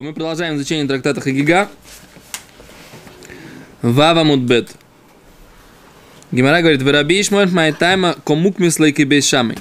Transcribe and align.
Мы 0.00 0.12
продолжаем 0.12 0.56
изучение 0.56 0.88
трактата 0.88 1.20
Хагига. 1.20 1.68
Вава 3.80 4.24
Мудбет. 4.24 4.74
Гимара 6.32 6.62
говорит, 6.62 6.82
вы 6.82 6.90
раби 6.90 7.20
Ишмуэль 7.20 7.48
Майтайма 7.52 8.16
комук 8.24 8.58
мислайки 8.58 9.02
бейшамы. 9.02 9.54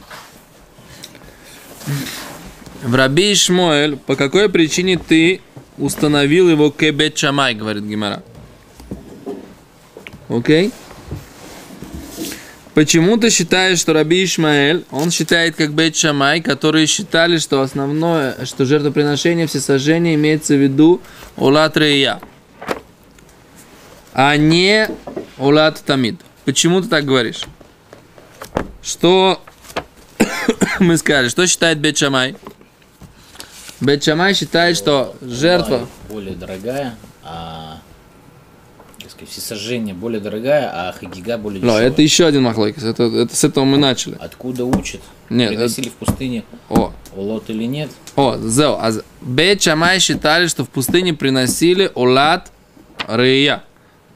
В 2.81 2.95
раби 2.95 3.31
Ишмуэль, 3.31 3.95
по 3.95 4.15
какой 4.15 4.49
причине 4.49 4.97
ты 4.97 5.39
установил 5.77 6.49
его 6.49 6.71
кебет 6.71 7.15
шамай, 7.15 7.53
говорит 7.53 7.83
Гимара. 7.83 8.23
Окей? 10.29 10.71
Почему 12.73 13.17
ты 13.17 13.29
считаешь, 13.29 13.77
что 13.77 13.93
Раби 13.93 14.23
Ишмаэль, 14.23 14.83
он 14.89 15.11
считает 15.11 15.55
как 15.55 15.73
Бейт 15.73 15.95
Шамай, 15.95 16.41
которые 16.41 16.87
считали, 16.87 17.37
что 17.37 17.61
основное, 17.61 18.45
что 18.45 18.65
жертвоприношение 18.65 19.45
всесожжения 19.45 20.15
имеется 20.15 20.55
в 20.55 20.57
виду 20.61 20.99
Улат 21.37 21.77
Рея, 21.77 22.19
а 24.11 24.35
не 24.37 24.89
Улат 25.37 25.83
Тамид. 25.85 26.19
Почему 26.45 26.81
ты 26.81 26.87
так 26.87 27.05
говоришь? 27.05 27.43
Что 28.81 29.39
мы 30.79 30.97
сказали? 30.97 31.29
Что 31.29 31.45
считает 31.45 31.79
Бейт 31.79 31.99
Шамай? 31.99 32.35
Бейт 33.81 34.03
Шамай 34.03 34.33
считает, 34.33 34.77
что 34.77 35.15
жертва... 35.21 35.87
Более 36.09 36.35
дорогая, 36.35 36.95
а 37.23 37.52
сказать, 39.09 39.29
всесожжение 39.29 39.93
более 39.93 40.19
дорогая, 40.19 40.69
а 40.73 40.91
хагига 40.93 41.37
более 41.37 41.59
Но 41.61 41.67
дешевая. 41.67 41.87
это 41.87 42.01
еще 42.01 42.25
один 42.25 42.43
махлойкис. 42.43 42.83
Это, 42.83 43.03
это 43.03 43.35
с 43.35 43.43
этого 43.43 43.65
мы 43.65 43.77
начали. 43.77 44.17
Откуда 44.19 44.65
учат? 44.65 45.01
Нет, 45.29 45.49
Приносили 45.49 45.89
в 45.89 45.93
пустыне 45.93 46.43
О, 46.69 46.91
лот 47.15 47.49
или 47.49 47.63
нет? 47.63 47.89
О, 48.15 48.37
зео. 48.37 48.77
А 48.81 48.91
Бейт 49.21 49.61
Шамай 49.63 49.99
считали, 49.99 50.47
что 50.47 50.63
в 50.65 50.69
пустыне 50.69 51.13
приносили 51.13 51.91
улад 51.95 52.51
рыя. 53.07 53.63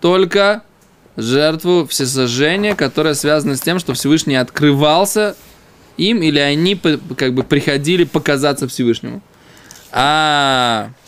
Только 0.02 0.61
жертву 1.15 1.88
всесожжения, 1.88 2.75
которая 2.75 3.15
связана 3.15 3.55
с 3.55 3.61
тем, 3.61 3.80
что 3.80 3.93
Всевышний 3.93 4.35
открывался 4.35 5.35
им, 5.97 6.21
или 6.21 6.38
они 6.38 6.75
как 7.17 7.33
бы 7.33 7.41
приходили 7.43 8.03
показаться 8.03 8.67
Всевышнему. 8.67 9.21
А 9.91 10.89
с- 11.05 11.06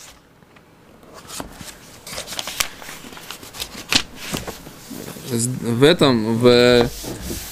в 5.30 5.82
этом, 5.82 6.38
в 6.38 6.88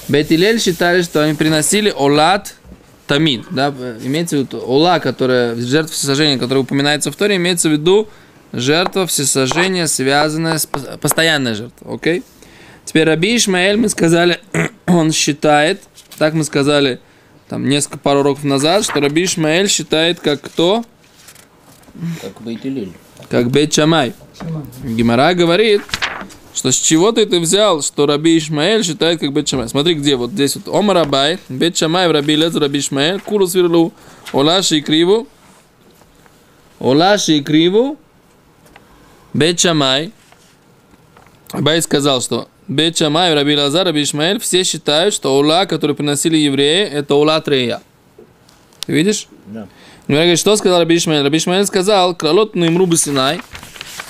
Бетилель 0.08 0.60
считали, 0.60 1.02
что 1.02 1.24
они 1.24 1.34
приносили 1.34 1.90
олад 1.90 2.54
тамид, 3.06 3.44
да, 3.50 3.74
имеется 4.04 4.36
в 4.36 4.40
виду 4.40 4.58
ола, 4.58 4.98
которая, 4.98 5.54
жертва 5.56 5.92
всесожжения, 5.92 6.38
которая 6.38 6.62
упоминается 6.62 7.10
в 7.10 7.16
Торе, 7.16 7.36
имеется 7.36 7.68
в 7.68 7.72
виду 7.72 8.08
жертва 8.52 9.06
всесожжения, 9.06 9.86
связанная 9.86 10.58
с 10.58 10.68
пос- 10.70 10.98
постоянной 10.98 11.54
жертвой, 11.54 11.94
окей? 11.94 12.22
Теперь 12.84 13.04
Раби 13.04 13.36
Ишмаэль, 13.36 13.76
мы 13.76 13.88
сказали, 13.88 14.40
он 14.86 15.12
считает, 15.12 15.82
так 16.18 16.34
мы 16.34 16.44
сказали, 16.44 17.00
там, 17.48 17.68
несколько 17.68 17.98
пару 17.98 18.20
уроков 18.20 18.44
назад, 18.44 18.84
что 18.84 19.00
Раби 19.00 19.24
Ишмаэль 19.24 19.68
считает, 19.68 20.20
как 20.20 20.42
кто? 20.42 20.84
Как 22.22 22.40
Бейтилель. 22.42 22.92
Как 23.28 23.50
Бейт 23.50 23.74
Шамай. 23.74 24.14
Гимара 24.84 25.34
говорит, 25.34 25.82
что 26.58 26.72
с 26.72 26.76
чего 26.76 27.12
ты 27.12 27.22
это 27.22 27.38
взял, 27.38 27.82
что 27.82 28.04
Раби 28.04 28.36
Ишмаэль 28.36 28.84
считает 28.84 29.20
как 29.20 29.32
Бейт 29.32 29.48
Шамай. 29.48 29.68
Смотри, 29.68 29.94
где 29.94 30.16
вот 30.16 30.32
здесь 30.32 30.56
вот. 30.56 30.74
Омар 30.74 30.98
Абай, 30.98 31.38
Бейт 31.48 31.76
Шамай, 31.76 32.10
Раби 32.10 32.34
Лез, 32.34 32.54
Раби 32.54 32.80
Ишмаэль, 32.80 33.20
Куру 33.20 33.46
сверлу, 33.46 33.92
Олаши 34.32 34.78
и 34.78 34.80
Криву, 34.80 35.28
Олаши 36.80 37.38
и 37.38 37.42
Криву, 37.42 37.96
Бейт 39.32 39.60
Шамай. 39.60 40.12
Абай 41.52 41.80
сказал, 41.80 42.20
что 42.20 42.48
Бейт 42.66 42.98
Шамай, 42.98 43.32
Раби 43.34 43.56
Лазар, 43.56 43.86
Раби 43.86 44.02
Ишмаэль, 44.02 44.40
все 44.40 44.64
считают, 44.64 45.14
что 45.14 45.38
Ола, 45.38 45.64
который 45.66 45.94
приносили 45.94 46.36
евреи, 46.36 46.84
это 46.86 47.14
Ола 47.14 47.40
Трея. 47.40 47.80
Ты 48.84 48.92
видишь? 48.92 49.28
Да. 49.46 49.68
Говорит, 50.08 50.40
что 50.40 50.56
сказал 50.56 50.80
Раби 50.80 50.96
Ишмаэль? 50.96 51.22
Раби 51.22 51.38
Ишмаэль 51.38 51.66
сказал, 51.66 52.16
кралот 52.16 52.56
наимру 52.56 52.94
Синай, 52.96 53.40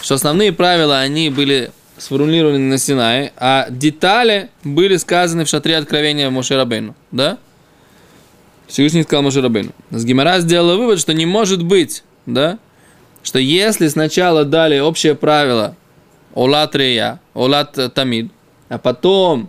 что 0.01 0.15
основные 0.15 0.53
правила, 0.53 0.99
они 1.01 1.29
были 1.29 1.73
сформулированы 1.99 2.59
на 2.59 2.79
Синае, 2.79 3.33
а 3.37 3.67
детали 3.71 4.49
были 4.65 4.97
сказаны 4.97 5.45
в 5.45 5.49
шатре 5.49 5.77
откровения 5.77 6.31
Моше 6.31 6.57
Рабейну, 6.57 6.95
да? 7.11 7.39
Всевышний 8.67 9.03
сказал 9.03 9.23
Моше 9.23 9.41
Рабейну. 9.41 9.73
С 9.91 10.05
Гимара 10.05 10.41
сделала 10.41 10.77
вывод, 10.77 11.01
что 11.01 11.15
не 11.15 11.27
может 11.27 11.63
быть, 11.63 12.05
да? 12.27 12.59
Что 13.23 13.39
если 13.39 13.89
сначала 13.89 14.45
дали 14.45 14.79
общее 14.79 15.15
правило 15.15 15.77
Олат 16.35 16.77
Рея, 16.77 17.21
Олат 17.35 17.79
Тамид, 17.95 18.31
а 18.69 18.79
потом 18.79 19.49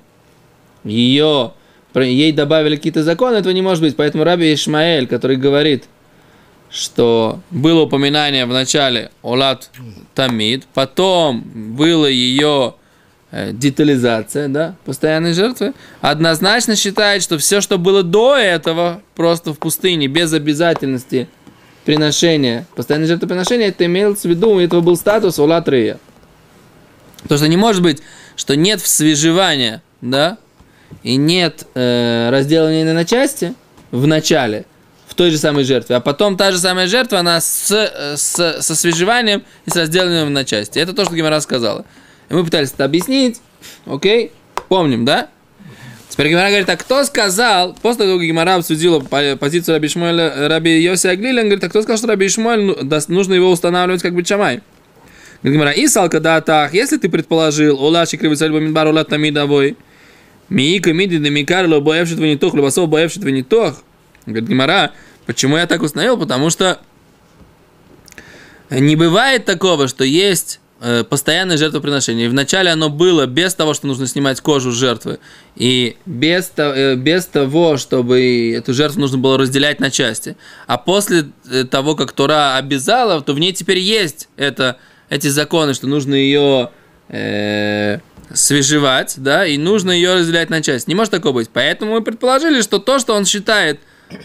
ее, 0.84 1.54
ей 1.96 2.32
добавили 2.32 2.76
какие-то 2.76 3.04
законы, 3.04 3.36
этого 3.36 3.54
не 3.54 3.62
может 3.62 3.84
быть. 3.84 3.96
Поэтому 3.96 4.24
Раби 4.24 4.54
Ишмаэль, 4.54 5.08
который 5.08 5.38
говорит, 5.38 5.86
что 6.70 7.40
было 7.50 7.82
упоминание 7.82 8.46
в 8.46 8.50
начале 8.50 9.12
Олат 9.24 9.70
Тамид, 10.14 10.66
потом 10.74 11.42
было 11.76 12.06
ее 12.06 12.76
э, 13.32 13.52
детализация, 13.54 14.48
да, 14.48 14.76
постоянной 14.86 15.34
жертвы, 15.34 15.74
однозначно 16.02 16.76
считает, 16.76 17.24
что 17.24 17.38
все, 17.38 17.62
что 17.62 17.78
было 17.78 18.04
до 18.04 18.36
этого, 18.36 19.02
просто 19.16 19.54
в 19.54 19.60
пустыне, 19.60 20.08
без 20.08 20.32
обязательности 20.34 21.28
приношения, 21.86 22.68
постоянной 22.76 23.08
жертвоприношения, 23.08 23.70
это 23.70 23.86
имелось 23.86 24.22
в 24.22 24.26
виду, 24.26 24.52
у 24.52 24.60
этого 24.60 24.82
был 24.82 24.96
статус 24.96 25.40
Олат 25.40 25.68
Рея. 25.68 26.00
То, 27.28 27.36
что 27.38 27.48
не 27.48 27.58
может 27.58 27.82
быть, 27.82 28.02
что 28.36 28.56
нет 28.56 28.80
свежевания, 28.82 29.82
да, 30.02 30.38
и 31.04 31.16
нет 31.16 31.66
э, 31.74 32.30
разделывания 32.32 32.94
на 32.94 33.06
части 33.06 33.54
в 33.92 34.06
начале, 34.08 34.66
той 35.20 35.32
же 35.32 35.38
самой 35.38 35.66
жертве, 35.66 35.98
а 35.98 36.00
потом 36.00 36.38
та 36.38 36.54
же 36.54 36.60
самая 36.60 36.88
жертва, 36.88 37.20
она 37.20 37.42
с, 37.42 37.70
э, 37.74 38.16
с, 38.16 38.62
со 38.62 38.76
свежеванием 38.76 39.44
и 39.66 39.70
с 39.70 39.76
разделыванием 39.76 40.32
на 40.32 40.46
части. 40.46 40.80
Это 40.80 40.94
то, 40.94 41.04
что 41.04 41.14
Гимара 41.14 41.42
сказала. 41.42 41.84
И 42.30 42.34
мы 42.34 42.46
пытались 42.46 42.72
это 42.72 42.86
объяснить, 42.86 43.42
окей, 43.86 44.32
помним, 44.70 45.04
да? 45.04 45.28
Теперь 46.08 46.30
Гимара 46.30 46.48
говорит, 46.48 46.70
а 46.70 46.78
кто 46.78 47.04
сказал, 47.04 47.76
после 47.82 48.06
того, 48.06 48.18
как 48.18 48.28
Гимара 48.28 48.56
обсудила 48.56 49.02
по- 49.02 49.36
позицию 49.36 49.76
Раби 49.76 49.90
Шмуэля, 49.90 50.48
Раби 50.48 50.80
Йоси 50.80 51.08
Аглиля, 51.08 51.42
он 51.42 51.48
говорит, 51.50 51.66
а 51.66 51.70
кто 51.70 51.82
сказал, 51.82 51.98
что 51.98 52.08
Раби 52.08 52.30
Шмуэль, 52.30 52.62
ну, 52.62 52.78
да, 52.82 53.02
нужно 53.10 53.34
его 53.34 53.52
устанавливать 53.52 54.02
как 54.02 54.16
бы 54.16 54.24
Чамай? 54.24 54.62
Говорит 55.44 55.60
Гимара, 55.60 55.72
и 55.72 55.86
салка 55.90 56.22
датах, 56.22 56.74
если 56.74 56.96
ты 56.96 57.10
предположил, 57.10 57.78
улаши 57.84 58.16
кривый 58.16 58.38
царь 58.38 58.54
бамидбар 58.54 58.88
улат 58.88 59.10
тамидовой, 59.10 59.76
миика 60.48 60.94
миди 60.94 61.18
демикар 61.18 61.68
лобоевшит 61.68 62.20
ванитох, 62.20 62.54
лобасов 62.54 62.88
боевшит 62.88 63.22
ванитох. 63.22 63.84
Говорит 64.26 64.48
Гимара, 64.48 64.92
почему 65.30 65.58
я 65.58 65.68
так 65.68 65.84
установил? 65.84 66.18
Потому 66.18 66.50
что 66.50 66.80
не 68.72 68.96
бывает 68.96 69.46
такого, 69.46 69.88
что 69.88 70.04
есть 70.04 70.60
э, 70.82 71.04
постоянное 71.04 71.56
жертвоприношение. 71.56 72.26
И 72.26 72.30
вначале 72.30 72.72
оно 72.72 72.90
было 72.90 73.28
без 73.28 73.54
того, 73.54 73.76
что 73.76 73.86
нужно 73.86 74.08
снимать 74.08 74.42
кожу 74.42 74.72
с 74.72 74.76
жертвы. 74.76 75.20
И 75.56 75.98
без, 76.08 76.52
э, 76.58 76.96
без 76.96 77.28
того, 77.28 77.78
чтобы 77.78 78.56
эту 78.58 78.74
жертву 78.74 79.02
нужно 79.02 79.20
было 79.20 79.38
разделять 79.38 79.80
на 79.80 79.92
части. 79.92 80.36
А 80.66 80.80
после 80.80 81.26
э, 81.48 81.64
того, 81.66 81.96
как 81.96 82.12
Тора 82.12 82.56
обязала, 82.56 83.22
то 83.22 83.34
в 83.34 83.40
ней 83.40 83.54
теперь 83.54 83.78
есть 83.78 84.30
это, 84.36 84.78
эти 85.10 85.28
законы, 85.28 85.76
что 85.76 85.86
нужно 85.86 86.16
ее 86.16 86.72
э, 87.10 88.00
свежевать, 88.34 89.14
да, 89.18 89.46
и 89.46 89.60
нужно 89.60 89.92
ее 89.92 90.16
разделять 90.16 90.50
на 90.50 90.64
части. 90.64 90.90
Не 90.90 90.96
может 90.96 91.12
такого 91.12 91.34
быть. 91.34 91.52
Поэтому 91.54 91.92
мы 91.92 92.02
предположили, 92.02 92.64
что 92.64 92.80
то, 92.80 92.98
что 92.98 93.14
он 93.14 93.26
считает 93.26 93.80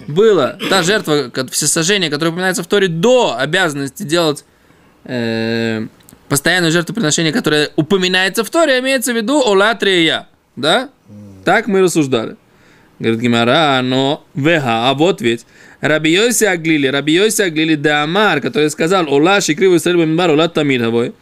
было, 0.07 0.59
та 0.71 0.83
жертва, 0.83 1.31
всесожжение, 1.51 2.11
которое 2.11 2.31
упоминается 2.31 2.63
в 2.63 2.67
Торе 2.67 2.89
до 2.89 3.37
обязанности 3.39 4.03
делать 4.03 4.45
э, 5.05 5.87
постоянное 6.29 6.71
жертвоприношение, 6.71 7.33
которое 7.33 7.71
упоминается 7.77 8.45
в 8.45 8.51
Торе, 8.51 8.79
имеется 8.79 9.13
в 9.13 9.17
виду 9.17 9.41
олатрия, 9.41 10.29
да? 10.57 10.91
Так 11.45 11.67
мы 11.67 11.83
рассуждали. 11.83 12.37
Говорит 12.99 13.21
Гимара, 13.21 13.81
но 13.83 14.25
веха, 14.35 14.89
а 14.89 14.95
вот 14.95 15.21
ведь 15.21 15.45
Раби 15.81 16.13
Йоси 16.13 16.45
Аглили, 16.45 16.87
Раби 16.87 17.13
Йоси 17.13 17.43
Аглили 17.43 17.75
де 17.75 17.91
Амар, 17.91 18.41
который 18.41 18.71
сказал, 18.71 19.07
Ола 19.09 19.41
шикривый 19.41 19.81
сельба 19.81 20.07
мимбар, 20.07 20.31
Ола 20.31 20.49
тамидовой. 20.49 21.13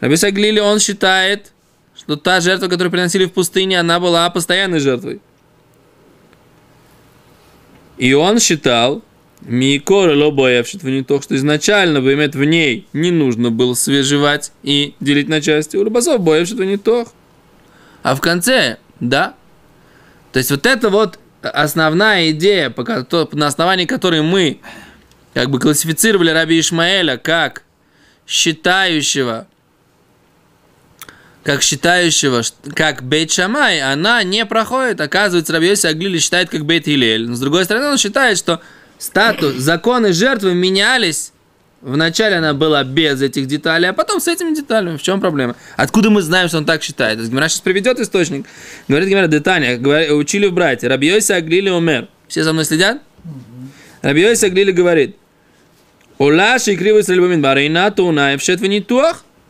Раби 0.00 0.12
Йоси 0.12 0.26
Аглили, 0.26 0.60
он 0.60 0.78
считает, 0.78 1.52
что 1.96 2.16
та 2.16 2.40
жертва, 2.40 2.68
которую 2.68 2.92
приносили 2.92 3.24
в 3.24 3.32
пустыне, 3.32 3.80
она 3.80 3.98
была 3.98 4.28
постоянной 4.30 4.78
жертвой. 4.78 5.20
И 8.02 8.14
он 8.14 8.40
считал, 8.40 9.00
Микоры 9.42 10.16
лобоевшит 10.16 10.82
в 10.82 10.88
нитох, 10.88 11.22
что 11.22 11.36
изначально 11.36 12.00
бы 12.00 12.14
иметь 12.14 12.34
в 12.34 12.42
ней 12.42 12.88
не 12.92 13.12
нужно 13.12 13.52
было 13.52 13.74
свежевать 13.74 14.50
и 14.64 14.96
делить 14.98 15.28
на 15.28 15.40
части. 15.40 15.76
У 15.76 15.84
рыбасов 15.84 16.20
боевшит 16.20 16.58
в 16.58 16.64
нитох. 16.64 17.12
А 18.02 18.16
в 18.16 18.20
конце, 18.20 18.78
да. 18.98 19.36
То 20.32 20.38
есть 20.38 20.50
вот 20.50 20.66
это 20.66 20.90
вот 20.90 21.20
основная 21.42 22.32
идея, 22.32 22.74
на 23.34 23.46
основании 23.46 23.84
которой 23.84 24.22
мы 24.22 24.58
как 25.32 25.50
бы 25.50 25.60
классифицировали 25.60 26.30
Раби 26.30 26.58
Ишмаэля 26.58 27.18
как 27.18 27.62
считающего, 28.26 29.46
как 31.44 31.62
считающего, 31.62 32.42
как 32.74 33.02
Бейт 33.02 33.32
Шамай, 33.32 33.80
она 33.80 34.22
не 34.22 34.46
проходит. 34.46 35.00
Оказывается, 35.00 35.52
Рабиоси 35.52 35.86
Аглили 35.86 36.18
считает 36.18 36.50
как 36.50 36.64
Бейт 36.64 36.84
Хилель. 36.84 37.28
Но 37.28 37.34
с 37.34 37.40
другой 37.40 37.64
стороны, 37.64 37.86
он 37.86 37.98
считает, 37.98 38.38
что 38.38 38.60
статус, 38.98 39.54
законы 39.56 40.12
жертвы 40.12 40.54
менялись. 40.54 41.32
Вначале 41.80 42.36
она 42.36 42.54
была 42.54 42.84
без 42.84 43.20
этих 43.22 43.48
деталей, 43.48 43.88
а 43.88 43.92
потом 43.92 44.20
с 44.20 44.28
этими 44.28 44.54
деталями. 44.54 44.96
В 44.96 45.02
чем 45.02 45.20
проблема? 45.20 45.56
Откуда 45.76 46.10
мы 46.10 46.22
знаем, 46.22 46.46
что 46.46 46.58
он 46.58 46.64
так 46.64 46.82
считает? 46.84 47.20
Гимара 47.20 47.48
сейчас 47.48 47.60
приведет 47.60 47.98
источник. 47.98 48.46
Говорит 48.86 49.08
Гимара, 49.08 49.26
Детаня, 49.26 49.80
учили 50.14 50.46
в 50.46 50.52
братья. 50.52 50.88
Рабиоси 50.88 51.32
Аглили 51.32 51.70
умер. 51.70 52.08
Все 52.28 52.44
за 52.44 52.52
мной 52.52 52.66
следят? 52.66 53.02
Рабиоси 54.02 54.44
Аглили 54.44 54.70
говорит, 54.70 55.16
Улаш 56.18 56.68
и 56.68 56.76
кривый 56.76 57.02
сальбамин 57.02 57.42
барина 57.42 57.90
туна 57.90 58.34
и 58.34 58.36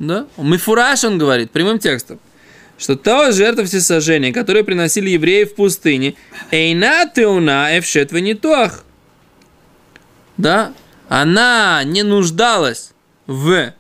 Да? 0.02 0.26
Мифураж 0.36 1.04
он 1.04 1.16
говорит, 1.16 1.52
прямым 1.52 1.78
текстом. 1.78 2.18
Что 2.76 2.96
то 2.96 3.30
жертва 3.30 3.64
всесожжения, 3.64 4.32
которые 4.32 4.64
приносили 4.64 5.10
евреи 5.10 5.44
в 5.44 5.54
пустыне, 5.54 6.14
эйна 6.50 7.06
туна 7.06 7.76
и 7.76 7.80
вшет 7.80 8.10
винитуах. 8.10 8.84
Да? 10.36 10.72
Она 11.08 11.84
не 11.84 12.02
нуждалась 12.02 12.90
в, 13.28 13.52
э, 13.52 13.72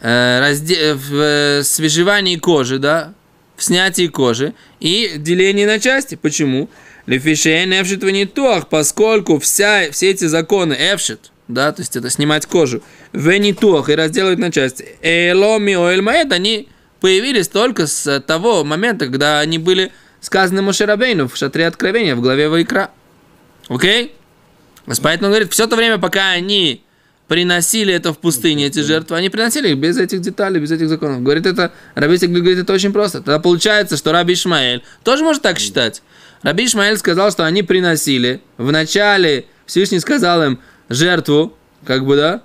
разде- 0.00 0.94
в 0.94 1.14
э, 1.14 1.62
свежевании 1.64 2.36
кожи, 2.36 2.78
да, 2.78 3.12
в 3.56 3.64
снятии 3.64 4.06
кожи 4.06 4.54
и 4.78 5.14
делении 5.16 5.64
на 5.64 5.80
части. 5.80 6.14
Почему? 6.14 6.70
Лефишейн 7.06 7.72
эфшит 7.72 8.04
ванитуах, 8.04 8.68
поскольку 8.68 9.40
вся, 9.40 9.90
все 9.90 10.10
эти 10.10 10.26
законы 10.26 10.74
эфшит, 10.74 11.32
да, 11.48 11.72
то 11.72 11.80
есть 11.80 11.96
это 11.96 12.10
снимать 12.10 12.46
кожу, 12.46 12.82
ванитуах 13.12 13.88
и 13.88 13.94
разделывать 13.94 14.38
на 14.38 14.52
части, 14.52 14.96
эломи 15.02 15.74
оэльмаэд, 15.74 16.32
они 16.32 16.68
появились 17.00 17.48
только 17.48 17.86
с 17.86 18.20
того 18.20 18.64
момента, 18.64 19.06
когда 19.06 19.40
они 19.40 19.58
были 19.58 19.92
сказаны 20.20 20.62
Мошерабейну 20.62 21.28
в 21.28 21.36
шатре 21.36 21.66
откровения 21.66 22.14
в 22.14 22.20
главе 22.20 22.48
Вайкра. 22.48 22.90
Окей? 23.68 24.14
Поэтому 25.02 25.26
он 25.26 25.32
говорит, 25.32 25.52
все 25.52 25.66
то 25.66 25.76
время, 25.76 25.98
пока 25.98 26.30
они 26.30 26.84
приносили 27.28 27.92
это 27.92 28.12
в 28.12 28.18
пустыне, 28.18 28.66
эти 28.66 28.80
жертвы, 28.80 29.16
они 29.16 29.28
приносили 29.28 29.68
их 29.68 29.76
без 29.76 29.98
этих 29.98 30.22
деталей, 30.22 30.60
без 30.60 30.70
этих 30.70 30.88
законов. 30.88 31.22
Говорит, 31.22 31.46
это, 31.46 31.72
Раби 31.94 32.16
Сигль 32.16 32.40
говорит, 32.40 32.58
это 32.58 32.72
очень 32.72 32.92
просто. 32.92 33.18
Тогда 33.18 33.38
получается, 33.38 33.96
что 33.96 34.12
Раби 34.12 34.32
Ишмаэль 34.32 34.82
тоже 35.04 35.24
может 35.24 35.42
так 35.42 35.58
считать. 35.58 36.02
Раби 36.42 36.64
Ишмаэль 36.64 36.96
сказал, 36.96 37.30
что 37.30 37.44
они 37.44 37.62
приносили. 37.62 38.40
Вначале 38.56 39.44
Всевышний 39.66 40.00
сказал 40.00 40.42
им 40.42 40.58
жертву, 40.88 41.54
как 41.84 42.04
бы, 42.04 42.16
да, 42.16 42.42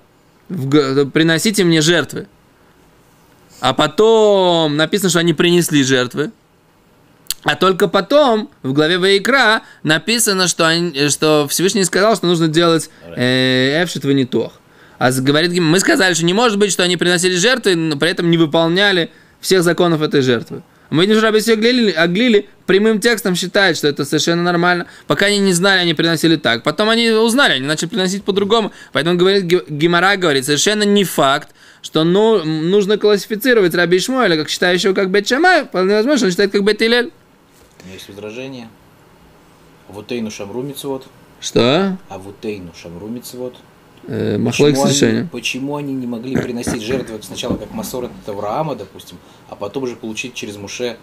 в 0.48 0.68
г- 0.68 1.06
приносите 1.06 1.64
мне 1.64 1.80
жертвы. 1.80 2.26
А 3.60 3.72
потом 3.72 4.76
написано, 4.76 5.10
что 5.10 5.20
они 5.20 5.32
принесли 5.32 5.82
жертвы. 5.82 6.32
А 7.44 7.56
только 7.56 7.88
потом 7.88 8.50
в 8.62 8.72
главе 8.72 8.98
Ваикра 8.98 9.62
написано, 9.82 10.48
что, 10.48 10.66
они, 10.66 11.08
что 11.10 11.46
Всевышний 11.48 11.84
сказал, 11.84 12.16
что 12.16 12.26
нужно 12.26 12.48
делать 12.48 12.90
э, 13.16 13.82
эфшит 13.82 14.04
ванитох. 14.04 14.52
А 14.98 15.10
говорит, 15.12 15.58
мы 15.60 15.78
сказали, 15.80 16.14
что 16.14 16.24
не 16.24 16.32
может 16.32 16.58
быть, 16.58 16.72
что 16.72 16.82
они 16.82 16.96
приносили 16.96 17.36
жертвы, 17.36 17.74
но 17.74 17.96
при 17.96 18.10
этом 18.10 18.30
не 18.30 18.38
выполняли 18.38 19.10
всех 19.40 19.62
законов 19.62 20.00
этой 20.00 20.22
жертвы. 20.22 20.62
Мы 20.94 21.06
Раби 21.06 21.38
Аглили, 21.50 21.90
Аглили 21.90 22.48
прямым 22.66 23.00
текстом 23.00 23.34
считает, 23.34 23.76
что 23.76 23.88
это 23.88 24.04
совершенно 24.04 24.44
нормально. 24.44 24.86
Пока 25.08 25.26
они 25.26 25.40
не 25.40 25.52
знали, 25.52 25.80
они 25.80 25.92
приносили 25.92 26.36
так. 26.36 26.62
Потом 26.62 26.88
они 26.88 27.10
узнали, 27.10 27.54
они 27.54 27.66
начали 27.66 27.88
приносить 27.88 28.22
по-другому. 28.22 28.70
Поэтому 28.92 29.16
говорит, 29.18 29.42
Ги- 29.42 29.64
Гимара 29.68 30.14
говорит, 30.16 30.44
совершенно 30.44 30.84
не 30.84 31.02
факт, 31.02 31.48
что 31.82 32.04
ну, 32.04 32.44
нужно 32.44 32.96
классифицировать 32.96 33.74
Раби 33.74 33.96
Ишмуэля 33.96 34.36
как 34.36 34.48
считающего 34.48 34.94
как 34.94 35.10
Бет 35.10 35.26
Шамай. 35.26 35.64
Вполне 35.64 35.94
возможно, 35.94 36.26
он 36.26 36.30
считает 36.30 36.52
как 36.52 36.62
Бет 36.62 36.80
Илель. 36.80 37.10
У 37.82 37.86
меня 37.86 37.94
есть 37.94 38.08
возражение. 38.08 38.68
Вутейну 39.88 40.30
шамру 40.30 40.62
мицвот, 40.62 41.08
Что? 41.40 41.98
а 42.08 42.18
вутейну 42.18 42.72
шамру 42.80 43.08
мицвот. 43.08 43.56
Э, 43.56 43.73
Махлойк 44.06 44.74
Почему 44.74 44.88
решение. 44.88 45.20
они, 45.20 45.28
почему 45.28 45.76
они 45.76 45.94
не 45.94 46.06
могли 46.06 46.36
приносить 46.36 46.82
жертвы 46.82 47.18
сначала 47.22 47.56
как 47.56 47.72
Масор 47.72 48.04
от 48.04 48.28
Авраама, 48.28 48.74
допустим, 48.74 49.16
а 49.48 49.56
потом 49.56 49.84
уже 49.84 49.96
получить 49.96 50.34
через 50.34 50.56
Муше, 50.56 50.96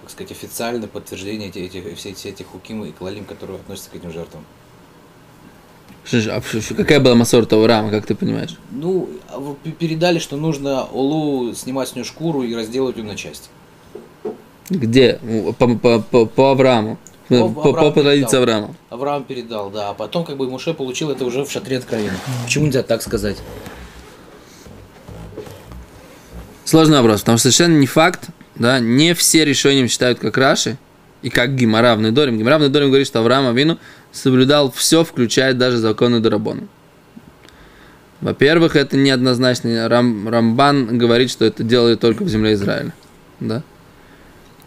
как 0.00 0.10
сказать, 0.10 0.32
официальное 0.32 0.88
подтверждение 0.88 1.48
этих, 1.48 1.76
этих, 1.76 1.98
все, 1.98 2.14
все 2.14 2.30
этих 2.30 2.46
хуким 2.46 2.84
и 2.84 2.92
клалим, 2.92 3.24
которые 3.24 3.58
относятся 3.58 3.90
к 3.90 3.96
этим 3.96 4.10
жертвам? 4.10 4.44
А 6.12 6.40
какая 6.76 7.00
была 7.00 7.14
Масор 7.14 7.46
Таурама, 7.46 7.90
как 7.90 8.06
ты 8.06 8.14
понимаешь? 8.14 8.56
Ну, 8.70 9.08
а 9.28 9.54
передали, 9.78 10.18
что 10.18 10.36
нужно 10.36 10.84
Олу 10.84 11.52
снимать 11.54 11.88
с 11.88 11.94
нее 11.94 12.04
шкуру 12.04 12.42
и 12.42 12.54
разделать 12.54 12.96
ее 12.96 13.02
на 13.02 13.16
части. 13.16 13.48
Где? 14.70 15.18
По, 15.58 15.68
по, 15.68 16.00
по, 16.00 16.26
по 16.26 16.50
Аврааму. 16.52 16.98
По, 17.28 17.34
Авраам 17.34 17.92
по 17.92 18.02
передал. 18.02 18.34
Авраама. 18.34 18.74
Авраам 18.90 19.24
передал, 19.24 19.70
да, 19.70 19.90
а 19.90 19.94
потом 19.94 20.24
как 20.24 20.36
бы 20.36 20.48
Муше 20.48 20.74
получил 20.74 21.10
это 21.10 21.24
уже 21.24 21.44
в 21.44 21.50
шатре 21.50 21.78
откровения. 21.78 22.12
Почему 22.44 22.66
нельзя 22.66 22.82
так 22.82 23.02
сказать? 23.02 23.38
Сложный 26.64 26.98
вопрос, 26.98 27.20
потому 27.20 27.38
что 27.38 27.50
совершенно 27.50 27.78
не 27.78 27.86
факт, 27.86 28.28
да, 28.54 28.78
не 28.78 29.14
все 29.14 29.44
решения 29.44 29.86
считают 29.88 30.18
как 30.18 30.36
Раши 30.36 30.78
и 31.22 31.30
как 31.30 31.56
Гимара 31.56 31.96
в 31.96 32.00
Недорим. 32.00 32.38
Гимара 32.38 32.58
в 32.58 32.62
Недорим 32.62 32.88
говорит, 32.88 33.06
что 33.06 33.20
Авраам 33.20 33.48
Авину 33.48 33.78
соблюдал 34.12 34.70
все, 34.70 35.04
включая 35.04 35.52
даже 35.54 35.78
законы 35.78 36.20
Дарабона. 36.20 36.62
Во-первых, 38.20 38.76
это 38.76 38.96
неоднозначно. 38.96 39.88
Рам, 39.88 40.28
Рамбан 40.28 40.98
говорит, 40.98 41.30
что 41.30 41.44
это 41.44 41.62
делали 41.62 41.96
только 41.96 42.24
в 42.24 42.28
земле 42.28 42.54
Израиля. 42.54 42.94
Да? 43.40 43.62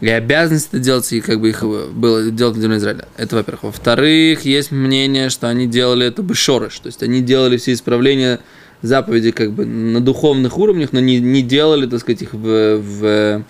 И 0.01 0.07
обязанность 0.07 0.69
это 0.69 0.79
делать, 0.79 1.11
и 1.11 1.19
как 1.19 1.41
бы 1.41 1.49
их 1.49 1.61
было 1.63 2.31
делать 2.31 2.55
земле 2.57 2.77
Израиля. 2.77 3.07
Это 3.17 3.35
во-первых. 3.35 3.63
Во-вторых, 3.63 4.45
есть 4.45 4.71
мнение, 4.71 5.29
что 5.29 5.49
они 5.49 5.67
делали 5.67 6.07
это 6.07 6.23
бы 6.23 6.35
шорыш. 6.35 6.79
То 6.79 6.87
есть 6.87 7.03
они 7.03 7.21
делали 7.21 7.57
все 7.57 7.73
исправления 7.73 8.39
заповеди 8.81 9.31
как 9.31 9.51
бы 9.51 9.65
на 9.65 9.99
духовных 9.99 10.57
уровнях, 10.57 10.93
но 10.93 11.01
не, 11.01 11.19
не 11.19 11.41
делали, 11.41 11.85
так 11.85 11.99
сказать, 11.99 12.21
их 12.21 12.33
в, 12.33 12.77
в, 12.77 13.43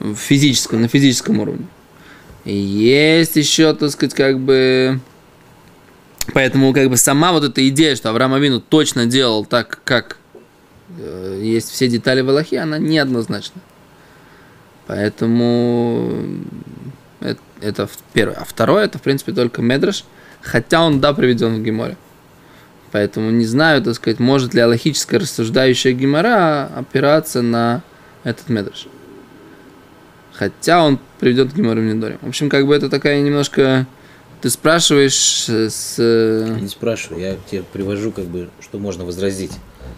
в 0.00 0.16
физическом, 0.16 0.80
на 0.80 0.88
физическом 0.88 1.38
уровне. 1.38 1.66
И 2.44 2.54
есть 2.54 3.36
еще, 3.36 3.72
так 3.74 3.90
сказать, 3.90 4.14
как 4.14 4.40
бы... 4.40 4.98
Поэтому 6.34 6.72
как 6.72 6.90
бы 6.90 6.96
сама 6.96 7.32
вот 7.32 7.44
эта 7.44 7.66
идея, 7.68 7.94
что 7.94 8.10
Авраам 8.10 8.34
Авину 8.34 8.60
точно 8.60 9.06
делал 9.06 9.44
так, 9.44 9.80
как 9.84 10.16
э, 10.98 11.40
есть 11.42 11.70
все 11.70 11.88
детали 11.88 12.20
в 12.20 12.28
Аллахе, 12.28 12.58
она 12.58 12.78
неоднозначна. 12.78 13.60
Поэтому 14.90 16.24
это, 17.20 17.40
это 17.60 17.86
в- 17.86 17.96
первое. 18.12 18.38
А 18.38 18.44
второе, 18.44 18.86
это, 18.86 18.98
в 18.98 19.02
принципе, 19.02 19.30
только 19.30 19.62
Медраш, 19.62 20.04
хотя 20.42 20.84
он, 20.84 21.00
да, 21.00 21.14
приведен 21.14 21.54
в 21.54 21.62
Геморе. 21.62 21.96
Поэтому 22.90 23.30
не 23.30 23.44
знаю, 23.46 23.82
так 23.82 23.94
сказать, 23.94 24.18
может 24.18 24.52
ли 24.52 24.60
аллахическая 24.60 25.20
рассуждающая 25.20 25.92
Гемора 25.92 26.68
опираться 26.74 27.40
на 27.40 27.82
этот 28.24 28.48
Медраш. 28.48 28.88
Хотя 30.32 30.84
он 30.84 30.98
приведен 31.20 31.48
в 31.48 31.54
Геморе 31.54 31.82
в 31.82 31.84
Недоре. 31.84 32.18
В 32.20 32.26
общем, 32.26 32.50
как 32.50 32.66
бы 32.66 32.74
это 32.74 32.90
такая 32.90 33.20
немножко... 33.20 33.86
Ты 34.40 34.48
спрашиваешь 34.50 35.46
с... 35.48 35.98
Я 35.98 36.60
не 36.60 36.68
спрашиваю, 36.68 37.20
я 37.20 37.36
тебе 37.50 37.62
привожу, 37.72 38.10
как 38.10 38.24
бы, 38.24 38.48
что 38.60 38.78
можно 38.78 39.04
возразить. 39.04 39.52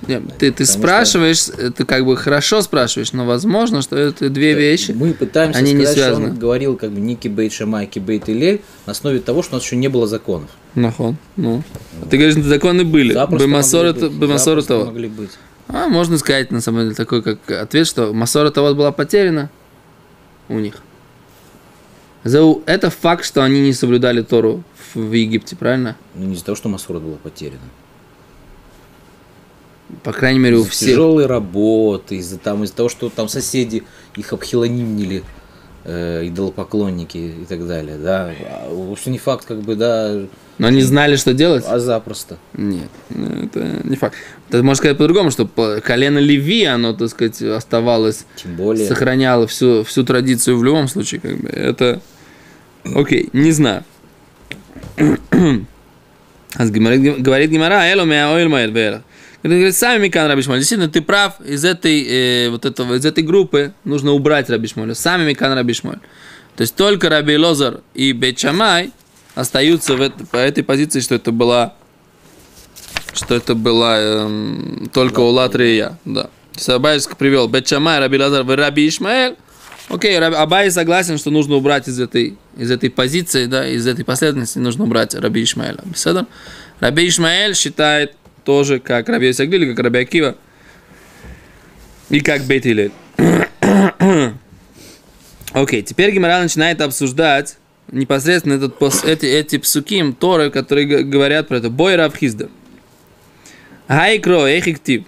Не, 0.08 0.18
ты, 0.18 0.50
ты 0.50 0.50
Потому 0.50 0.66
что- 0.66 0.78
спрашиваешь, 0.78 1.44
ты 1.76 1.84
как 1.84 2.04
бы 2.04 2.16
хорошо 2.16 2.60
спрашиваешь, 2.62 3.12
но 3.12 3.24
возможно, 3.24 3.82
что 3.82 3.96
это 3.96 4.28
две 4.30 4.54
вещи. 4.54 4.90
Мы 4.90 5.14
пытаемся 5.14 5.58
они 5.60 5.72
не 5.74 5.84
сказать, 5.84 5.96
что 5.98 6.06
связаны. 6.06 6.30
он 6.30 6.38
говорил 6.38 6.76
как 6.76 6.90
бы 6.90 7.00
не 7.00 7.14
кибейт 7.14 7.52
шамай, 7.52 7.86
кибейт 7.86 8.28
илель 8.28 8.62
на 8.86 8.92
основе 8.92 9.20
того, 9.20 9.42
что 9.42 9.54
у 9.54 9.56
нас 9.58 9.64
еще 9.64 9.76
не 9.76 9.86
было 9.88 10.08
законов. 10.08 10.50
Нахон. 10.74 11.16
Ну. 11.36 11.62
Ты 12.10 12.16
говоришь, 12.16 12.34
что 12.36 12.48
законы 12.48 12.84
были. 12.84 13.12
Запросто 13.12 13.46
Бемасор 13.46 13.86
могли 13.86 13.98
это 14.00 14.10
быть, 14.10 14.18
Бемасор 14.18 14.44
запросто 14.60 14.68
того. 14.68 14.84
могли 14.86 15.08
быть. 15.08 15.30
А 15.68 15.88
можно 15.88 16.18
сказать, 16.18 16.50
на 16.50 16.60
самом 16.60 16.82
деле, 16.84 16.94
такой 16.96 17.22
как 17.22 17.48
ответ, 17.50 17.86
что 17.86 18.12
Масора 18.12 18.50
того 18.50 18.74
была 18.74 18.90
потеряна 18.90 19.50
у 20.48 20.58
них. 20.58 20.74
Зау- 22.24 22.62
Это 22.66 22.90
факт, 22.90 23.24
что 23.24 23.42
они 23.42 23.60
не 23.60 23.72
соблюдали 23.72 24.22
Тору 24.22 24.62
в 24.94 25.12
Египте, 25.12 25.56
правильно? 25.56 25.96
Ну, 26.14 26.26
не 26.26 26.34
из-за 26.34 26.44
того, 26.44 26.56
что 26.56 26.68
Масора 26.68 26.98
была 27.00 27.16
потеряна. 27.16 27.58
По 30.04 30.12
крайней 30.12 30.38
мере, 30.38 30.56
у 30.56 30.64
всех. 30.64 30.90
тяжелой 30.90 31.26
работы, 31.26 32.16
из-за 32.16 32.38
там, 32.38 32.64
из-за 32.64 32.74
того, 32.74 32.88
что 32.88 33.10
там 33.10 33.28
соседи 33.28 33.82
их 34.16 34.32
обхилонимнили, 34.32 35.22
э, 35.84 36.26
идолопоклонники 36.28 37.18
и 37.42 37.44
так 37.46 37.66
далее, 37.66 37.98
да. 37.98 38.32
А 38.40 38.70
Вовсе 38.70 39.10
не 39.10 39.18
факт, 39.18 39.44
как 39.44 39.60
бы, 39.60 39.74
да, 39.76 40.22
Но 40.56 40.66
они 40.68 40.80
знали, 40.80 41.16
что 41.16 41.34
делать? 41.34 41.64
а 41.68 41.78
запросто. 41.78 42.38
Нет, 42.54 42.88
это 43.10 43.80
не 43.84 43.96
факт. 43.96 44.16
Ты 44.48 44.62
можешь 44.62 44.78
сказать 44.78 44.96
по-другому, 44.96 45.30
что 45.30 45.46
колено 45.84 46.18
Леви, 46.20 46.64
оно, 46.64 46.94
так 46.94 47.10
сказать, 47.10 47.42
оставалось, 47.42 48.24
Тем 48.36 48.56
более. 48.56 48.88
сохраняло 48.88 49.46
всю, 49.46 49.84
всю 49.84 50.04
традицию 50.04 50.56
в 50.56 50.64
любом 50.64 50.88
случае, 50.88 51.20
как 51.20 51.36
бы. 51.38 51.48
Это, 51.48 52.00
окей, 52.84 53.28
не 53.32 53.52
знаю. 53.52 53.84
А 56.54 56.66
говорит 56.66 57.50
Гимара, 57.50 57.86
эло 57.90 58.04
меа 58.04 58.34
ойл 58.34 58.48
маэль 58.48 58.70
бэлах. 58.70 59.02
говорит, 59.42 59.74
сами 59.74 60.02
Микан 60.02 60.28
Раби 60.28 60.42
Шмуэль. 60.42 60.60
Действительно, 60.60 60.90
ты 60.90 61.00
прав, 61.00 61.40
из 61.40 61.64
этой, 61.64 62.02
э, 62.02 62.50
вот 62.50 62.66
этого, 62.66 62.94
из 62.94 63.06
этой 63.06 63.24
группы 63.24 63.72
нужно 63.84 64.12
убрать 64.12 64.50
Раби 64.50 64.68
Шмуэля. 64.68 64.94
Сами 64.94 65.24
Микан 65.24 65.54
Раби 65.54 65.72
Шмуэль. 65.72 66.00
То 66.56 66.62
есть 66.62 66.74
только 66.74 67.08
Раби 67.08 67.38
Лозар 67.38 67.80
и 67.94 68.12
Бечамай 68.12 68.92
остаются 69.34 69.96
в 69.96 70.02
это, 70.02 70.26
по 70.26 70.36
этой 70.36 70.62
позиции, 70.62 71.00
что 71.00 71.14
это 71.14 71.32
была 71.32 71.74
что 73.14 73.34
это 73.34 73.54
была 73.54 73.98
эм, 73.98 74.90
только 74.92 75.20
Улат 75.20 75.54
Рия. 75.54 75.98
Да. 76.04 76.30
Сабайск 76.56 77.16
привел 77.16 77.48
Бетчамай, 77.48 77.98
Раби 77.98 78.18
Лазар, 78.18 78.46
Раби 78.46 78.88
Ишмаэль. 78.88 79.36
Окей, 79.88 80.18
Абай 80.18 80.70
согласен, 80.70 81.18
что 81.18 81.30
нужно 81.30 81.56
убрать 81.56 81.88
из 81.88 82.00
этой, 82.00 82.36
из 82.56 82.70
этой 82.70 82.90
позиции, 82.90 83.46
да, 83.46 83.68
из 83.68 83.86
этой 83.86 84.04
последовательности 84.04 84.58
нужно 84.58 84.84
убрать 84.84 85.14
Раби 85.14 85.42
Ишмаэля. 85.42 85.80
Беседа. 85.84 86.26
Раби 86.80 87.08
Ишмаэль 87.08 87.54
считает 87.54 88.14
тоже, 88.44 88.80
как 88.80 89.08
Раби 89.08 89.30
Исаглили, 89.30 89.72
как 89.72 89.84
Раби 89.84 90.00
Акива 90.00 90.36
и 92.08 92.20
как 92.20 92.42
Илель. 92.42 92.92
Окей, 95.52 95.82
теперь 95.82 96.10
Гимара 96.12 96.42
начинает 96.42 96.80
обсуждать 96.80 97.58
непосредственно 97.90 98.54
этот, 98.54 98.80
эти, 99.04 99.26
эти 99.26 99.58
псуки, 99.58 100.12
Торы, 100.18 100.50
которые 100.50 100.86
говорят 101.04 101.48
про 101.48 101.58
это. 101.58 101.68
Бой 101.70 101.96
Равхизда. 101.96 102.48
Гайкро, 103.88 104.46
эхиктив. 104.46 105.04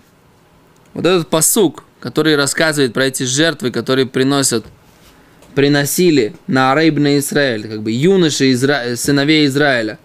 Вот 0.93 1.07
этот 1.07 1.28
посук, 1.28 1.84
который 2.05 2.37
рассказывает 2.37 2.93
про 2.93 3.07
эти 3.07 3.23
жертвы, 3.23 3.71
которые 3.71 4.05
приносят, 4.05 4.67
приносили 5.55 6.35
на 6.47 6.73
Арейб 6.73 6.99
на 6.99 7.17
Израиль, 7.17 7.67
как 7.67 7.83
бы 7.83 7.93
юноши 7.93 8.53
Изра... 8.53 8.95
сыновей 8.95 9.47
Израиля, 9.47 9.99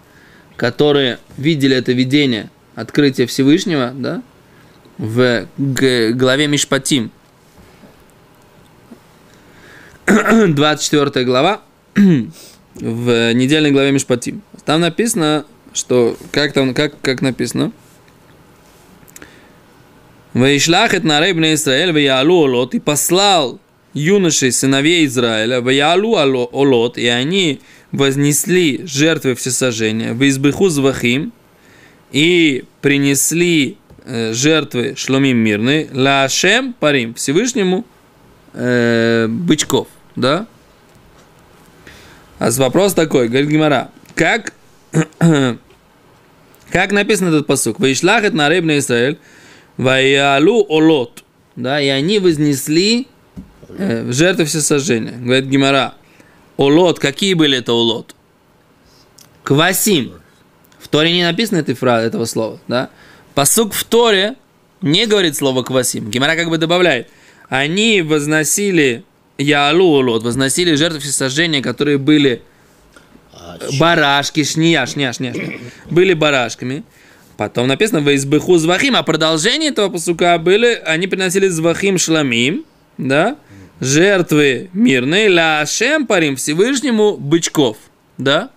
которые 0.56 1.18
видели 1.36 1.76
это 1.76 1.92
видение, 1.92 2.48
открытие 2.74 3.26
Всевышнего, 3.26 3.92
да, 3.94 4.22
в 4.96 5.46
главе 5.58 6.46
Мишпатим, 6.46 7.10
24 10.06 11.26
глава, 11.26 11.60
в 12.76 13.34
недельной 13.34 13.72
главе 13.72 13.92
Мишпатим. 13.92 14.40
Там 14.64 14.80
написано, 14.80 15.44
что, 15.74 16.16
как 16.32 16.54
там, 16.54 16.72
как, 16.72 16.98
как 17.02 17.20
написано, 17.20 17.72
Ваишлах 20.34 20.94
это 20.94 21.06
на 21.06 21.20
Рейбне 21.20 21.54
Израиль, 21.54 21.92
Ваялу 21.92 22.44
Олот, 22.44 22.74
и 22.74 22.80
послал 22.80 23.58
юношей 23.94 24.52
сыновей 24.52 25.04
Израиля, 25.06 25.60
Ваялу 25.60 26.16
Олот, 26.16 26.98
и 26.98 27.06
они 27.08 27.60
вознесли 27.90 28.82
жертвы 28.86 29.34
всесожжения, 29.34 30.12
в 30.12 30.28
избыху 30.28 30.68
звахим, 30.68 31.32
и 32.12 32.64
принесли 32.80 33.76
жертвы 34.06 34.94
шломим 34.96 35.38
мирные, 35.38 35.88
лашем 35.92 36.72
парим, 36.72 37.14
Всевышнему 37.14 37.84
э, 38.54 39.26
бычков, 39.28 39.88
да? 40.16 40.46
А 42.38 42.50
вопрос 42.52 42.94
такой, 42.94 43.28
говорит 43.28 43.50
Гимара, 43.50 43.90
как, 44.14 44.54
как 46.70 46.92
написан 46.92 47.28
этот 47.28 47.46
посук? 47.46 47.78
Ваишлах 47.78 48.24
это 48.24 48.36
на 48.36 48.48
Рейбне 48.48 48.78
Израиль, 48.78 49.18
Ваялу 49.80 50.66
олот. 50.68 51.24
Да, 51.56 51.80
и 51.80 51.88
они 51.88 52.18
вознесли 52.18 53.08
э, 53.68 54.02
в 54.02 54.12
жертву 54.12 54.44
всесожжения. 54.44 55.12
Говорит 55.12 55.46
Гимара. 55.46 55.94
Олот, 56.58 56.98
какие 56.98 57.32
были 57.32 57.58
это 57.58 57.72
олот? 57.72 58.14
Квасим. 59.42 60.12
В 60.78 60.88
Торе 60.88 61.12
не 61.12 61.24
написано 61.24 61.58
этой 61.58 61.74
фразы, 61.74 62.06
этого 62.06 62.26
слова. 62.26 62.60
Да? 62.68 62.90
Посук 63.34 63.72
в 63.72 63.84
Торе 63.84 64.36
не 64.82 65.06
говорит 65.06 65.34
слово 65.36 65.62
квасим. 65.62 66.10
Гимара 66.10 66.36
как 66.36 66.50
бы 66.50 66.58
добавляет. 66.58 67.08
Они 67.48 68.02
возносили 68.02 69.04
Яалу 69.38 69.98
Олот, 69.98 70.22
возносили 70.22 70.74
жертвы 70.74 71.00
всесожжения, 71.00 71.62
которые 71.62 71.96
были 71.96 72.42
а, 73.32 73.58
барашки, 73.78 74.44
шния, 74.44 74.84
шния, 74.84 75.14
шния, 75.14 75.32
шния, 75.32 75.58
были 75.88 76.12
барашками. 76.12 76.84
Потом 77.40 77.68
написано 77.68 78.02
«Ваизбыху 78.02 78.58
звахим», 78.58 78.96
а 78.96 79.02
продолжение 79.02 79.70
этого 79.70 79.88
посука 79.88 80.36
были, 80.36 80.78
они 80.84 81.06
приносили 81.06 81.48
звахим 81.48 81.96
шламим, 81.96 82.66
да, 82.98 83.38
жертвы 83.80 84.68
мирные, 84.74 85.28
ля 85.28 85.64
парим 86.06 86.36
Всевышнему 86.36 87.16
бычков, 87.16 87.78
да. 88.18 88.50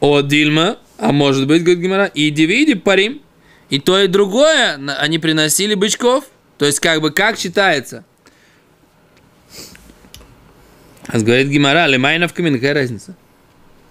О 0.00 0.20
Дильма, 0.20 0.76
а 0.98 1.10
может 1.12 1.46
быть, 1.46 1.62
говорит 1.62 1.82
Гимара, 1.82 2.04
и 2.04 2.28
дивиди 2.28 2.74
парим, 2.74 3.22
и 3.70 3.80
то, 3.80 3.98
и 3.98 4.06
другое 4.06 4.78
они 4.98 5.18
приносили 5.18 5.72
бычков. 5.72 6.26
То 6.58 6.66
есть, 6.66 6.80
как 6.80 7.00
бы, 7.00 7.12
как 7.12 7.38
читается? 7.38 8.04
А 11.06 11.18
говорит 11.18 11.48
Гимара, 11.48 11.86
лемайнов 11.86 12.34
камин, 12.34 12.56
какая 12.56 12.74
разница? 12.74 13.16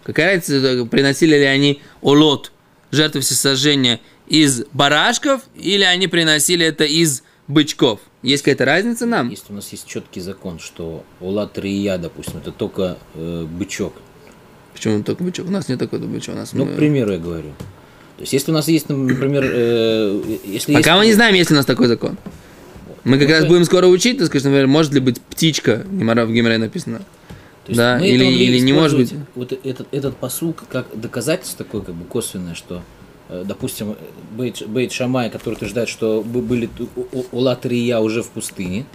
Какая 0.04 0.36
разница, 0.36 0.86
приносили 0.86 1.36
ли 1.36 1.46
они 1.46 1.82
олот, 2.02 2.52
жертвы 2.92 3.22
всесожжения, 3.22 4.00
из 4.28 4.64
барашков, 4.72 5.42
или 5.56 5.84
они 5.84 6.08
приносили 6.08 6.66
это 6.66 6.86
из 6.86 7.24
бычков? 7.48 8.00
Есть 8.24 8.44
какая-то 8.44 8.66
разница 8.66 9.06
нам? 9.06 9.30
Если 9.30 9.52
у 9.52 9.56
нас 9.56 9.72
есть 9.72 9.88
четкий 9.88 10.22
закон, 10.22 10.60
что 10.60 11.04
улат 11.20 11.58
рия, 11.58 11.98
допустим, 11.98 12.38
это 12.38 12.52
только 12.52 12.98
э, 13.16 13.46
бычок. 13.46 13.94
Почему 14.74 15.04
только 15.04 15.24
бычок? 15.24 15.48
У 15.48 15.52
нас 15.52 15.68
нет 15.68 15.80
такого 15.80 16.06
бычка. 16.06 16.32
У 16.32 16.36
нас 16.36 16.54
ну, 16.54 16.66
мы... 16.66 16.74
к 16.74 16.76
примеру, 16.76 17.14
я 17.14 17.18
говорю. 17.18 17.50
То 18.18 18.22
есть, 18.22 18.34
если 18.34 18.52
у 18.52 18.54
нас 18.54 18.68
есть, 18.68 18.90
например, 18.90 19.44
э, 19.46 20.22
если 20.46 20.74
Пока 20.74 20.92
есть... 20.92 21.00
мы 21.00 21.06
не 21.08 21.14
знаем, 21.14 21.36
есть 21.36 21.50
ли 21.50 21.56
у 21.56 21.58
нас 21.58 21.66
такой 21.66 21.88
закон. 21.88 22.18
Мы 23.04 23.18
как 23.18 23.28
ну, 23.28 23.34
раз 23.34 23.46
будем 23.46 23.66
скоро 23.66 23.88
учить, 23.88 24.20
ты 24.20 24.28
скажешь, 24.28 24.46
например, 24.46 24.68
может 24.68 24.94
ли 24.94 25.00
быть 25.00 25.20
птичка, 25.20 25.84
в 25.88 26.32
Гимаре 26.32 26.60
написано 26.60 27.02
да, 27.76 28.00
или, 28.00 28.26
или 28.26 28.60
не 28.60 28.74
может 28.74 28.98
быть. 28.98 29.14
Вот 29.36 29.52
этот, 29.52 29.88
этот 29.92 30.18
посук 30.18 30.64
как 30.70 30.88
доказательство 30.94 31.66
такое, 31.66 31.82
как 31.82 31.96
бы 31.96 32.06
косвенное, 32.06 32.56
что, 32.56 32.82
э, 33.30 33.44
допустим, 33.46 33.96
Бейт, 34.32 34.68
Бейт 34.68 34.92
Шамай, 34.92 35.30
который 35.30 35.56
утверждает, 35.56 35.90
что 35.90 36.22
были 36.22 36.70
Улат 37.32 37.66
Рия 37.66 38.00
уже 38.00 38.24
в 38.24 38.30
пустыне, 38.30 38.86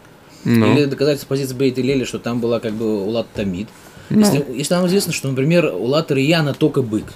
ну. 0.45 0.75
или 0.75 0.85
доказательство 0.87 1.29
позиции 1.29 1.55
Бейт 1.55 1.79
Лели, 1.79 2.05
что 2.05 2.19
там 2.19 2.41
была 2.41 2.61
как 2.61 2.73
бы 2.73 3.05
Улат 3.05 3.27
Тамид. 3.35 3.69
Ну. 4.11 4.21
Если, 4.21 4.45
если 4.55 4.75
нам 4.75 4.87
известно, 4.87 5.13
что, 5.13 5.29
например, 5.29 5.73
Улат 5.75 6.11
Рия 6.11 6.43
на 6.43 6.55
только 6.55 6.83
бык, 6.83 7.07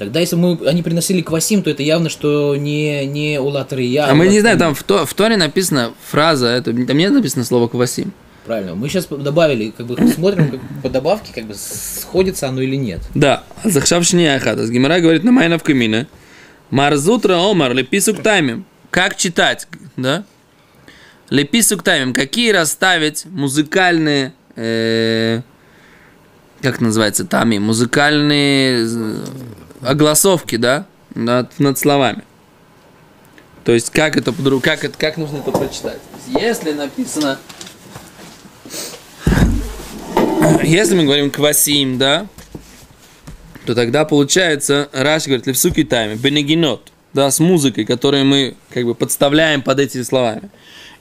Тогда, 0.00 0.18
если 0.18 0.34
мы, 0.34 0.58
они 0.64 0.82
приносили 0.82 1.20
квасим, 1.20 1.62
то 1.62 1.68
это 1.68 1.82
явно, 1.82 2.08
что 2.08 2.56
не, 2.56 3.04
не 3.04 3.38
улат 3.38 3.70
рия. 3.74 4.06
А, 4.06 4.12
а 4.12 4.14
мы 4.14 4.28
не 4.28 4.40
знаем, 4.40 4.58
там 4.58 4.74
в, 4.74 4.82
то, 4.82 5.04
в 5.04 5.12
Торе 5.12 5.36
написана 5.36 5.92
фраза, 6.02 6.46
это, 6.46 6.72
там 6.72 6.96
не 6.96 7.10
написано 7.10 7.44
слово 7.44 7.68
квасим. 7.68 8.14
Правильно. 8.46 8.74
Мы 8.74 8.88
сейчас 8.88 9.06
добавили, 9.06 9.70
как 9.70 9.86
бы 9.86 9.96
смотрим 10.08 10.50
как, 10.50 10.60
по 10.82 10.88
добавке, 10.88 11.32
как 11.34 11.44
бы 11.44 11.54
сходится 11.54 12.48
оно 12.48 12.62
или 12.62 12.76
нет. 12.76 13.00
Да. 13.14 13.44
Захшавшни 13.64 14.24
ахата. 14.24 14.66
Гимара 14.66 15.00
говорит 15.00 15.24
на 15.24 15.32
майнов 15.32 15.62
камина. 15.62 16.06
Марзутра 16.70 17.34
омар 17.34 17.74
леписук 17.74 18.22
таймим. 18.22 18.64
Как 18.90 19.16
читать, 19.16 19.68
да? 19.96 20.24
Леписук 21.28 21.82
таймим. 21.82 22.14
Какие 22.14 22.52
расставить 22.52 23.24
музыкальные, 23.26 24.32
э, 24.56 25.42
как 26.62 26.80
называется, 26.80 27.24
тами, 27.24 27.58
музыкальные 27.58 28.86
э, 28.86 29.24
огласовки, 29.82 30.56
да, 30.56 30.86
над, 31.14 31.58
над 31.58 31.78
словами. 31.78 32.24
То 33.64 33.72
есть 33.72 33.90
как 33.90 34.16
это, 34.16 34.32
как, 34.62 34.84
это, 34.84 34.98
как 34.98 35.16
нужно 35.16 35.38
это 35.38 35.50
прочитать? 35.52 36.00
Если 36.26 36.72
написано 36.72 37.38
если 40.62 40.94
мы 40.94 41.04
говорим 41.04 41.30
квасим, 41.30 41.98
да, 41.98 42.26
то 43.66 43.74
тогда 43.74 44.04
получается, 44.04 44.88
Раш 44.92 45.26
говорит, 45.26 45.46
левсуки 45.46 45.84
тайме, 45.84 46.16
бенегинот, 46.16 46.90
да, 47.12 47.30
с 47.30 47.40
музыкой, 47.40 47.84
которую 47.84 48.24
мы 48.24 48.56
как 48.70 48.84
бы 48.84 48.94
подставляем 48.94 49.62
под 49.62 49.80
эти 49.80 50.02
словами. 50.02 50.50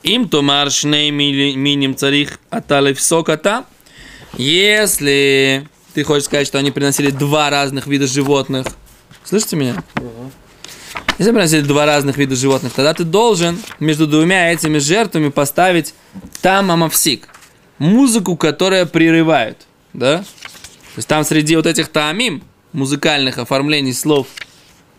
Им 0.03 0.29
то 0.29 0.41
маршней 0.41 1.12
миним 1.12 1.96
царих 1.96 2.39
аталев 2.50 3.00
соката. 3.01 3.65
Если 4.38 5.68
ты 5.94 6.03
хочешь 6.03 6.25
сказать, 6.25 6.48
что 6.48 6.58
они 6.58 6.72
приносили 6.72 7.10
два 7.10 7.50
разных 7.50 7.88
вида 7.88 8.08
животных, 8.08 8.68
слышите 9.24 9.56
меня? 9.56 9.84
Если 11.18 11.32
приносили 11.32 11.62
два 11.62 11.86
разных 11.86 12.18
вида 12.18 12.36
животных, 12.36 12.72
тогда 12.74 12.94
ты 12.94 13.03
должен 13.03 13.60
между 13.79 14.08
двумя 14.08 14.53
этими 14.53 14.77
жертвами 14.77 15.29
поставить 15.29 15.94
там 16.41 16.72
амавсик– 16.72 17.27
музыку, 17.79 18.38
которая 18.38 18.86
прерывает, 18.86 19.65
да? 19.93 20.19
То 20.19 20.98
есть 20.98 21.07
там 21.07 21.24
среди 21.24 21.55
вот 21.55 21.65
этих 21.65 21.88
таамим, 21.88 22.43
музыкальных 22.74 23.38
оформлений 23.38 23.93
слов 23.93 24.27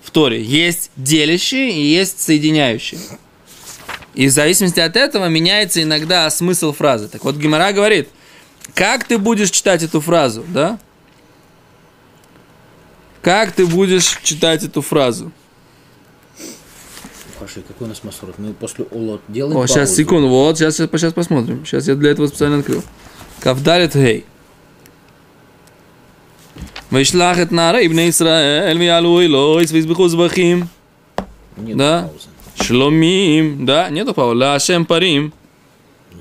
в 0.02 0.10
Торе, 0.10 0.42
есть 0.42 0.90
делящие 0.96 1.72
и 1.72 1.82
есть 1.82 2.20
соединяющие. 2.20 3.00
И 4.14 4.26
в 4.26 4.30
зависимости 4.30 4.80
от 4.80 4.96
этого 4.96 5.28
меняется 5.28 5.82
иногда 5.82 6.28
смысл 6.30 6.72
фразы. 6.72 7.08
Так 7.08 7.22
вот, 7.24 7.36
Гимара 7.36 7.72
говорит, 7.72 8.08
как 8.74 9.04
ты 9.04 9.18
будешь 9.18 9.50
читать 9.50 9.82
эту 9.82 10.00
фразу, 10.00 10.44
да? 10.48 10.78
Как 13.22 13.52
ты 13.52 13.66
будешь 13.66 14.18
читать 14.22 14.64
эту 14.64 14.82
фразу? 14.82 15.30
Паши, 17.40 17.62
какой 17.62 17.86
у 17.86 17.88
нас 17.88 18.04
масорот? 18.04 18.34
Мы 18.38 18.52
после 18.52 18.84
Олот 18.90 19.22
делаем 19.28 19.56
О, 19.56 19.66
сейчас, 19.66 19.94
секунду, 19.94 20.28
вот, 20.28 20.58
сейчас, 20.58 20.76
сейчас 20.76 21.14
посмотрим. 21.14 21.64
Сейчас 21.64 21.88
я 21.88 21.94
для 21.94 22.10
этого 22.10 22.26
специально 22.26 22.58
открыл. 22.58 22.82
Кавдалит 23.40 23.96
гей. 23.96 24.26
וישלח 26.92 27.38
את 27.40 27.52
נערי 27.52 27.88
בני 27.88 28.02
ישראל 28.02 28.78
ויעלו 28.78 29.20
лойс, 29.28 29.72
ויזבחו 29.72 30.08
збахим. 30.08 30.66
Да? 31.56 32.10
Шломим, 32.60 33.64
да? 33.64 33.88
Нету 33.90 34.12
паузы. 34.12 34.36
Лашем 34.36 34.84
парим. 34.84 35.32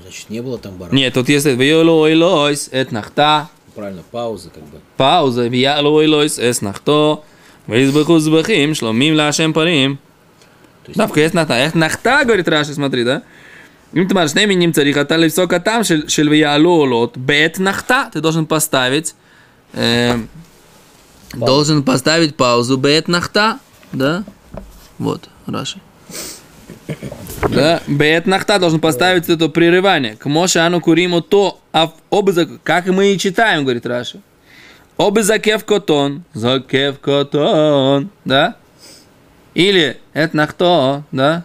Значит, 0.02 0.30
не 0.30 0.40
было 0.40 0.58
там 0.58 0.76
барана. 0.76 0.94
Нет, 0.94 1.14
тут 1.14 1.28
если 1.28 1.52
виолу 1.52 2.08
лойс, 2.14 2.68
эт 2.72 2.92
нахта. 2.92 3.48
Правильно, 3.74 4.02
пауза 4.10 4.50
как 4.50 4.62
бы. 4.64 4.78
Пауза, 4.96 5.48
виолу 5.48 6.02
лойс, 6.08 6.38
эс 6.38 6.62
нахто. 6.62 7.24
Визбаху 7.66 8.18
збахим, 8.18 8.74
шломим 8.74 9.16
лашем 9.16 9.52
парим 9.52 9.98
есть... 10.90 10.98
Давка 10.98 11.20
есть 11.20 11.34
нахта. 11.34 11.54
Эх, 11.54 11.74
нахта, 11.74 12.24
говорит 12.24 12.48
Раши, 12.48 12.74
смотри, 12.74 13.04
да? 13.04 13.22
Им 13.92 14.06
ты 14.06 14.14
мажешь, 14.14 14.34
не 14.34 14.42
миним 14.42 14.50
неми 14.50 14.64
немца 14.66 14.82
рихата 14.82 15.16
левсока 15.16 15.58
там, 15.58 15.82
шельвия 15.84 16.56
лолот, 16.56 17.16
бет 17.16 17.58
нахта. 17.58 18.10
Ты 18.12 18.20
должен 18.20 18.46
поставить... 18.46 19.14
Э, 19.72 20.16
должен 21.34 21.82
поставить 21.82 22.36
паузу 22.36 22.76
бет 22.76 23.08
нахта, 23.08 23.58
да? 23.92 24.24
Вот, 24.98 25.28
Раши. 25.46 25.80
Да, 27.48 27.82
бет 27.86 28.26
нахта 28.26 28.58
должен 28.58 28.80
поставить 28.80 29.28
это 29.28 29.48
прерывание. 29.48 30.16
К 30.16 30.26
моше 30.26 30.60
ану 30.60 30.80
куриму 30.80 31.20
то, 31.20 31.60
а 31.72 31.92
обызак, 32.10 32.62
как 32.62 32.86
мы 32.86 33.12
и 33.12 33.18
читаем, 33.18 33.62
говорит 33.62 33.86
Раши. 33.86 34.20
Обы 35.00 35.22
закев 35.22 35.64
котон, 35.64 36.24
закев 36.34 37.00
котон, 37.00 38.10
да? 38.26 38.56
Или 39.54 39.98
это 40.12 40.36
нахто, 40.36 41.04
да? 41.12 41.44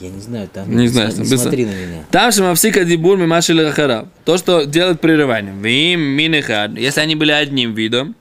я 0.00 0.08
не 0.08 0.20
знаю, 0.20 0.48
там 0.48 0.74
Не 0.74 0.88
знаю, 0.88 1.12
не 1.16 1.24
смотри 1.24 1.66
на 1.66 1.70
меня. 1.70 2.04
Там 2.10 2.32
же 2.32 2.42
мавсика 2.42 2.84
дибур 2.84 3.18
мимаши 3.18 3.54
лахара. 3.54 4.08
То, 4.24 4.38
что 4.38 4.64
делает 4.64 5.00
прерыванием. 5.00 5.60
Вим 5.62 6.00
минехад. 6.00 6.76
Если 6.76 7.00
они 7.00 7.16
были 7.16 7.32
одним 7.32 7.74
видом, 7.74 8.16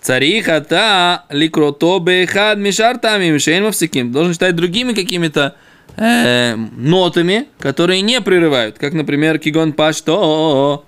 царихата 0.00 1.24
ликрото 1.28 1.98
бехад 1.98 2.58
мишар 2.58 2.98
тамим 2.98 3.38
шейн 3.38 3.64
мавсиким. 3.64 4.10
Должен 4.10 4.32
читать 4.32 4.56
другими 4.56 4.94
какими-то 4.94 5.54
э, 5.96 6.56
нотами, 6.56 7.46
которые 7.58 8.00
не 8.00 8.20
прерывают. 8.22 8.78
Как, 8.78 8.94
например, 8.94 9.38
кигон 9.38 9.74
пашто 9.74 10.84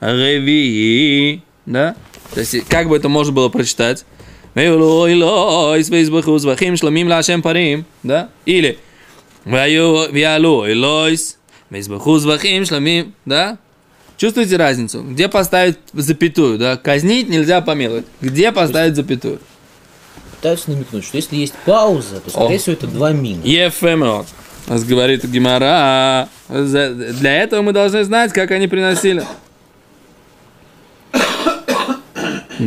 реви. 0.00 1.42
Да? 1.64 1.96
То 2.34 2.40
есть, 2.40 2.66
как 2.68 2.88
бы 2.88 2.96
это 2.96 3.08
можно 3.08 3.32
было 3.32 3.48
прочитать? 3.48 4.04
парим, 7.42 7.84
Да? 8.02 8.28
Или 8.44 8.78
да? 13.24 13.58
Чувствуете 14.18 14.56
разницу? 14.56 15.02
Где 15.02 15.28
поставить 15.28 15.78
запятую, 15.92 16.58
да? 16.58 16.76
Казнить 16.76 17.28
нельзя 17.28 17.60
помиловать. 17.60 18.04
Где 18.20 18.52
поставить 18.52 18.94
запятую? 18.94 19.40
Пытаются 20.36 20.70
намекнуть, 20.70 21.04
что 21.04 21.16
если 21.16 21.36
есть 21.36 21.54
пауза, 21.64 22.20
то, 22.20 22.30
скорее 22.30 22.56
О. 22.56 22.58
всего, 22.58 22.72
это 22.74 22.86
два 22.86 23.12
мина. 23.12 23.42
Ефемот. 23.42 24.26
Нас 24.66 24.84
говорит 24.84 25.24
Гимара. 25.24 26.28
Для 26.48 27.42
этого 27.42 27.62
мы 27.62 27.72
должны 27.72 28.04
знать, 28.04 28.32
как 28.32 28.50
они 28.50 28.68
приносили. 28.68 29.24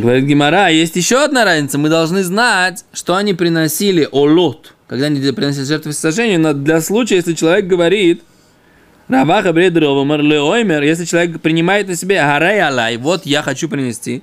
Говорит 0.00 0.24
Гимара, 0.24 0.68
есть 0.68 0.94
еще 0.96 1.24
одна 1.24 1.44
разница. 1.44 1.78
Мы 1.78 1.88
должны 1.88 2.22
знать, 2.22 2.84
что 2.92 3.16
они 3.16 3.32
приносили 3.32 4.06
олот. 4.12 4.74
Когда 4.88 5.06
они 5.06 5.20
приносили 5.32 5.64
жертву 5.64 5.92
сожжению, 5.92 6.40
но 6.40 6.52
для 6.52 6.80
случая, 6.80 7.16
если 7.16 7.32
человек 7.32 7.66
говорит, 7.66 8.22
Раваха 9.08 9.52
бредрова 9.52 10.04
марлеоймер, 10.04 10.82
если 10.82 11.04
человек 11.04 11.40
принимает 11.40 11.88
на 11.88 11.96
себе 11.96 12.16
гарай 12.16 12.60
алай, 12.60 12.96
вот 12.96 13.24
я 13.24 13.42
хочу 13.42 13.68
принести 13.68 14.22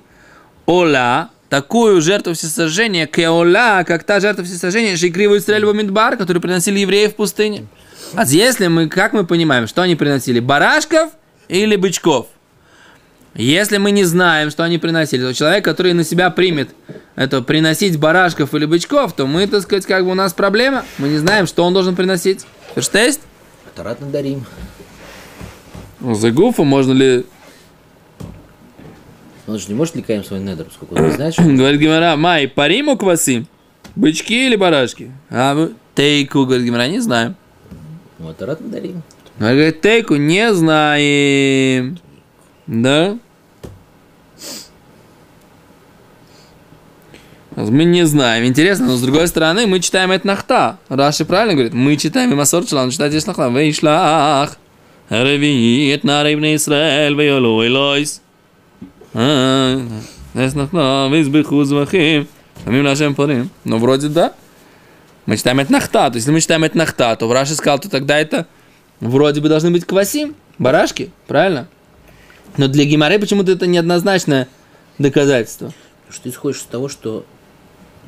ола, 0.66 1.30
такую 1.48 2.00
жертву 2.00 2.34
всесожжения, 2.34 3.06
кеола, 3.06 3.84
как 3.84 4.04
та 4.04 4.20
жертва 4.20 4.44
всесожжения, 4.44 4.96
шикривую 4.96 5.40
стрельбу 5.40 5.72
Мидбар, 5.72 6.16
которую 6.16 6.40
приносили 6.40 6.78
евреи 6.78 7.08
в 7.08 7.16
пустыне. 7.16 7.66
А 8.14 8.24
если 8.24 8.68
мы, 8.68 8.88
как 8.88 9.12
мы 9.12 9.26
понимаем, 9.26 9.66
что 9.66 9.82
они 9.82 9.96
приносили, 9.96 10.38
барашков 10.38 11.10
или 11.48 11.76
бычков? 11.76 12.28
Если 13.34 13.78
мы 13.78 13.90
не 13.90 14.04
знаем, 14.04 14.50
что 14.50 14.62
они 14.62 14.78
приносили, 14.78 15.22
то 15.22 15.34
человек, 15.34 15.64
который 15.64 15.92
на 15.92 16.04
себя 16.04 16.30
примет 16.30 16.70
это 17.16 17.42
приносить 17.42 17.98
барашков 17.98 18.54
или 18.54 18.64
бычков, 18.64 19.12
то 19.12 19.26
мы, 19.26 19.46
так 19.48 19.62
сказать, 19.62 19.86
как 19.86 20.04
бы 20.04 20.12
у 20.12 20.14
нас 20.14 20.32
проблема. 20.32 20.84
Мы 20.98 21.08
не 21.08 21.18
знаем, 21.18 21.46
что 21.46 21.64
он 21.64 21.74
должен 21.74 21.96
приносить. 21.96 22.46
Ферштейст? 22.74 23.20
Тарат 23.74 24.00
надарим. 24.00 24.44
За 26.00 26.30
гуфа 26.30 26.62
можно 26.62 26.92
ли... 26.92 27.26
Он 29.46 29.58
же 29.58 29.68
не 29.68 29.74
может 29.74 29.96
ли 29.96 30.22
свой 30.22 30.40
недр, 30.40 30.64
поскольку 30.64 30.94
он 30.94 31.06
не 31.06 31.12
знает, 31.12 31.34
что... 31.34 31.42
Говорит 31.44 31.80
Гимара, 31.80 32.16
май, 32.16 32.46
париму 32.46 32.96
квасим? 32.96 33.48
Бычки 33.96 34.46
или 34.46 34.54
барашки? 34.54 35.10
А 35.28 35.54
вы? 35.54 35.74
Тейку, 35.94 36.44
говорит 36.44 36.64
Гимара, 36.64 36.86
не 36.86 37.00
знаем. 37.00 37.34
Ну, 38.18 38.28
а 38.28 38.34
тарат 38.34 38.60
надарим. 38.60 39.02
Говорит, 39.38 39.80
тейку 39.80 40.14
не 40.14 40.54
знаем. 40.54 41.98
Да? 42.66 43.18
Мы 47.56 47.84
не 47.84 48.04
знаем. 48.04 48.44
Интересно, 48.46 48.86
но 48.86 48.96
с 48.96 49.02
другой 49.02 49.28
стороны, 49.28 49.66
мы 49.66 49.78
читаем 49.80 50.10
это 50.10 50.26
нахта. 50.26 50.78
Раши 50.88 51.24
правильно 51.24 51.54
говорит, 51.54 51.72
мы 51.72 51.96
читаем 51.96 52.32
и 52.32 52.34
Масор 52.34 52.64
Чалан, 52.64 52.90
читать 52.90 53.10
здесь 53.12 53.26
нахта. 53.26 53.48
Вейшлах. 53.48 54.56
Ревиет 55.08 56.02
на 56.02 56.24
рейбне 56.24 56.56
Исраэль, 56.56 57.14
вейолу 57.14 57.64
элойс. 57.64 58.22
Здесь 59.12 60.54
нахта, 60.54 61.08
визбиху 61.12 61.62
звахим. 61.64 62.26
Самим 62.64 62.82
нашим 62.82 63.14
парим. 63.14 63.50
Ну, 63.64 63.78
вроде 63.78 64.08
да. 64.08 64.32
Мы 65.26 65.36
читаем 65.36 65.60
это 65.60 65.70
нахта. 65.70 66.10
То 66.10 66.16
есть, 66.16 66.26
если 66.26 66.32
мы 66.32 66.40
читаем 66.40 66.64
это 66.64 66.76
нахта, 66.76 67.14
то 67.14 67.28
в 67.28 67.32
Раши 67.32 67.54
сказал, 67.54 67.78
то 67.78 67.88
тогда 67.88 68.18
это 68.18 68.46
вроде 69.00 69.40
бы 69.40 69.48
должны 69.48 69.70
быть 69.70 69.84
квасим, 69.84 70.34
барашки, 70.58 71.10
правильно? 71.26 71.68
Но 72.56 72.68
для 72.68 72.84
Гимары 72.84 73.18
почему-то 73.18 73.52
это 73.52 73.66
неоднозначное 73.66 74.48
доказательство. 74.98 75.72
Потому 76.06 76.12
что 76.12 76.22
ты 76.22 76.28
исходишь 76.30 76.58
из 76.58 76.64
того, 76.64 76.88
что 76.88 77.24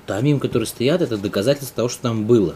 тамим, 0.06 0.40
которые 0.40 0.66
стоят, 0.66 1.02
это 1.02 1.16
доказательство 1.16 1.76
того, 1.76 1.88
что 1.88 2.02
там 2.02 2.24
было. 2.26 2.54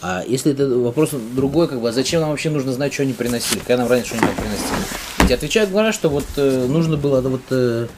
А 0.00 0.22
если 0.26 0.52
это 0.52 0.68
вопрос 0.68 1.10
другой, 1.34 1.68
как 1.68 1.80
бы, 1.80 1.88
а 1.88 1.92
зачем 1.92 2.20
нам 2.20 2.30
вообще 2.30 2.50
нужно 2.50 2.72
знать, 2.72 2.94
что 2.94 3.02
они 3.02 3.12
приносили? 3.12 3.58
Когда 3.58 3.78
нам 3.78 3.88
раньше 3.88 4.14
что 4.14 4.18
они 4.18 4.26
там 4.26 4.36
приносили? 4.36 4.78
Ведь 5.18 5.32
отвечают, 5.32 5.70
говорят, 5.70 5.94
что 5.94 6.08
вот 6.08 6.24
э, 6.36 6.66
нужно 6.68 6.96
было 6.96 7.20
вот 7.20 7.42
э, 7.50 7.88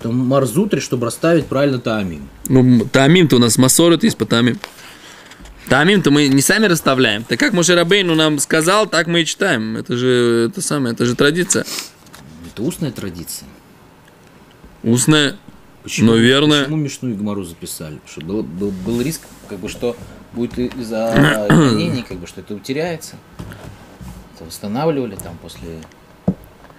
там 0.00 0.16
марзутри, 0.16 0.80
чтобы 0.80 1.06
расставить 1.06 1.46
правильно 1.46 1.78
тамим. 1.80 2.28
Ну, 2.48 2.86
тамим-то 2.86 3.36
у 3.36 3.38
нас 3.40 3.58
масорот 3.58 4.04
есть 4.04 4.16
по 4.16 4.24
тамим. 4.24 4.58
Тамим-то 5.68 6.10
мы 6.10 6.28
не 6.28 6.42
сами 6.42 6.66
расставляем. 6.66 7.24
Так 7.24 7.40
как 7.40 7.52
Моше 7.52 7.74
Рабейну 7.74 8.14
нам 8.14 8.38
сказал, 8.38 8.86
так 8.86 9.06
мы 9.06 9.22
и 9.22 9.26
читаем. 9.26 9.76
Это 9.76 9.96
же, 9.96 10.48
это 10.50 10.60
самое, 10.60 10.94
это 10.94 11.04
же 11.06 11.16
традиция. 11.16 11.64
Это 12.52 12.62
устная 12.64 12.92
традиция. 12.92 13.48
Устная. 14.82 15.36
Почему, 15.82 16.12
Наверное. 16.12 16.62
Почему 16.62 16.76
Мишну 16.76 17.10
и 17.10 17.14
Гмару 17.14 17.44
записали? 17.44 17.96
Потому 17.96 18.08
что 18.10 18.20
был, 18.20 18.42
был, 18.42 18.70
был 18.70 19.00
риск, 19.00 19.22
как 19.48 19.58
бы, 19.58 19.68
что 19.68 19.96
будет 20.32 20.58
из-за 20.58 21.12
изменений, 21.50 22.02
как 22.02 22.18
бы, 22.18 22.26
что 22.26 22.40
это 22.40 22.54
утеряется. 22.54 23.16
Это 24.34 24.44
восстанавливали 24.44 25.16
там 25.16 25.38
после 25.40 25.80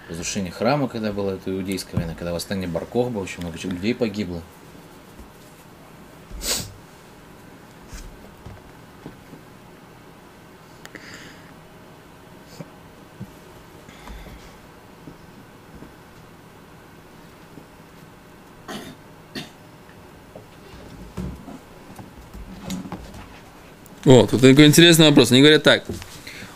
разрушения 0.08 0.50
храма, 0.50 0.88
когда 0.88 1.12
была 1.12 1.34
эта 1.34 1.50
иудейская 1.50 1.96
война, 1.96 2.14
когда 2.14 2.32
восстание 2.32 2.68
Барков 2.68 3.10
было, 3.10 3.22
очень 3.22 3.40
много 3.40 3.58
людей 3.58 3.94
погибло. 3.94 4.42
О, 24.06 24.26
тут 24.26 24.40
такой 24.40 24.66
интересный 24.66 25.06
вопрос. 25.08 25.32
Они 25.32 25.40
говорят 25.40 25.62
так. 25.62 25.84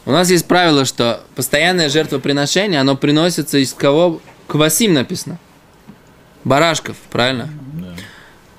У 0.04 0.10
нас 0.10 0.30
есть 0.30 0.46
правило, 0.46 0.84
что 0.84 1.22
постоянное 1.34 1.88
жертвоприношение, 1.88 2.80
оно 2.80 2.96
приносится 2.96 3.58
из 3.58 3.72
кого? 3.72 4.20
Квасим 4.46 4.94
написано. 4.94 5.38
Барашков, 6.44 6.96
правильно? 7.10 7.48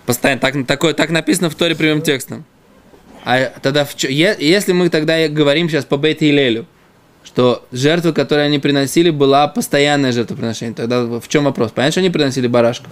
Постоянно, 0.05 0.41
так, 0.41 0.65
такое, 0.65 0.93
так 0.93 1.09
написано 1.11 1.49
в 1.49 1.55
Торе 1.55 1.75
прямым 1.75 2.01
текстом. 2.01 2.45
А 3.25 3.51
тогда, 3.61 3.85
в 3.85 3.95
если 4.03 4.71
мы 4.71 4.89
тогда 4.89 5.27
говорим 5.27 5.69
сейчас 5.69 5.85
по 5.85 5.97
Бейт 5.97 6.23
Илелю, 6.23 6.65
что 7.23 7.65
жертва, 7.71 8.11
которую 8.11 8.45
они 8.45 8.59
приносили, 8.59 9.09
была 9.09 9.47
постоянное 9.47 10.11
жертвоприношение, 10.11 10.73
тогда 10.73 11.03
в 11.03 11.27
чем 11.27 11.43
вопрос? 11.43 11.71
Понятно, 11.71 11.91
что 11.91 11.99
они 11.99 12.09
приносили 12.09 12.47
барашков? 12.47 12.91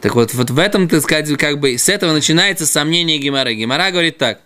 Так 0.00 0.14
вот, 0.14 0.32
вот 0.32 0.50
в 0.50 0.58
этом, 0.58 0.88
так 0.88 1.02
сказать, 1.02 1.28
как 1.36 1.60
бы 1.60 1.76
с 1.76 1.88
этого 1.88 2.12
начинается 2.12 2.66
сомнение 2.66 3.18
Гимара. 3.18 3.52
Гимара 3.52 3.90
говорит 3.90 4.16
так. 4.18 4.40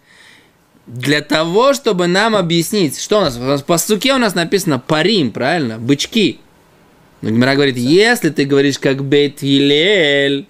Для 0.87 1.23
того, 1.23 1.73
чтобы 1.73 2.07
нам 2.09 2.37
объяснить, 2.37 3.01
что 3.01 3.19
у 3.19 3.21
нас, 3.23 3.37
у 3.37 3.41
нас 3.41 3.63
по 3.63 3.79
суке 3.79 4.15
у 4.15 4.19
нас 4.19 4.35
написано 4.35 4.79
парим, 4.79 5.31
правильно? 5.31 5.79
Бычки. 5.79 6.41
Но 7.23 7.31
Гимара 7.31 7.55
говорит, 7.55 7.77
если 7.77 8.31
ты 8.31 8.45
говоришь 8.45 8.79
как 8.79 9.03
Бейт 9.05 9.43
Елель, 9.43 10.47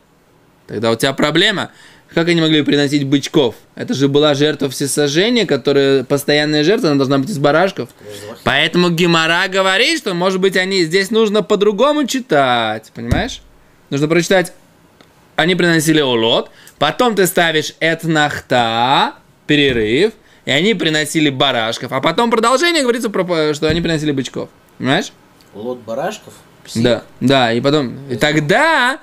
тогда 0.66 0.90
у 0.90 0.96
тебя 0.96 1.12
проблема. 1.12 1.70
Как 2.12 2.28
они 2.28 2.40
могли 2.40 2.62
приносить 2.62 3.04
бычков? 3.04 3.56
Это 3.74 3.92
же 3.92 4.08
была 4.08 4.34
жертва 4.34 4.70
всесожжения, 4.70 5.46
которая 5.46 6.04
постоянная 6.04 6.62
жертва, 6.62 6.90
она 6.90 6.98
должна 6.98 7.18
быть 7.18 7.28
из 7.28 7.38
барашков. 7.38 7.90
Поэтому 8.44 8.90
Гимара 8.90 9.48
говорит, 9.48 9.98
что, 9.98 10.14
может 10.14 10.40
быть, 10.40 10.56
они 10.56 10.84
здесь 10.84 11.10
нужно 11.10 11.42
по-другому 11.42 12.06
читать. 12.06 12.90
Понимаешь? 12.94 13.42
Нужно 13.90 14.08
прочитать. 14.08 14.52
Они 15.36 15.54
приносили 15.54 16.00
улот, 16.00 16.50
потом 16.78 17.14
ты 17.14 17.26
ставишь 17.26 17.74
этнахта, 17.80 19.14
перерыв, 19.46 20.12
и 20.44 20.50
они 20.50 20.74
приносили 20.74 21.30
барашков, 21.30 21.92
а 21.92 22.00
потом 22.00 22.30
продолжение 22.30 22.82
говорится, 22.82 23.10
про, 23.10 23.54
что 23.54 23.68
они 23.68 23.80
приносили 23.80 24.12
бычков. 24.12 24.48
Понимаешь? 24.78 25.12
Улот 25.54 25.78
барашков? 25.80 26.34
Псих. 26.64 26.82
Да, 26.82 27.02
да, 27.20 27.52
и 27.52 27.60
потом, 27.60 27.94
и 28.10 28.16
тогда 28.16 28.98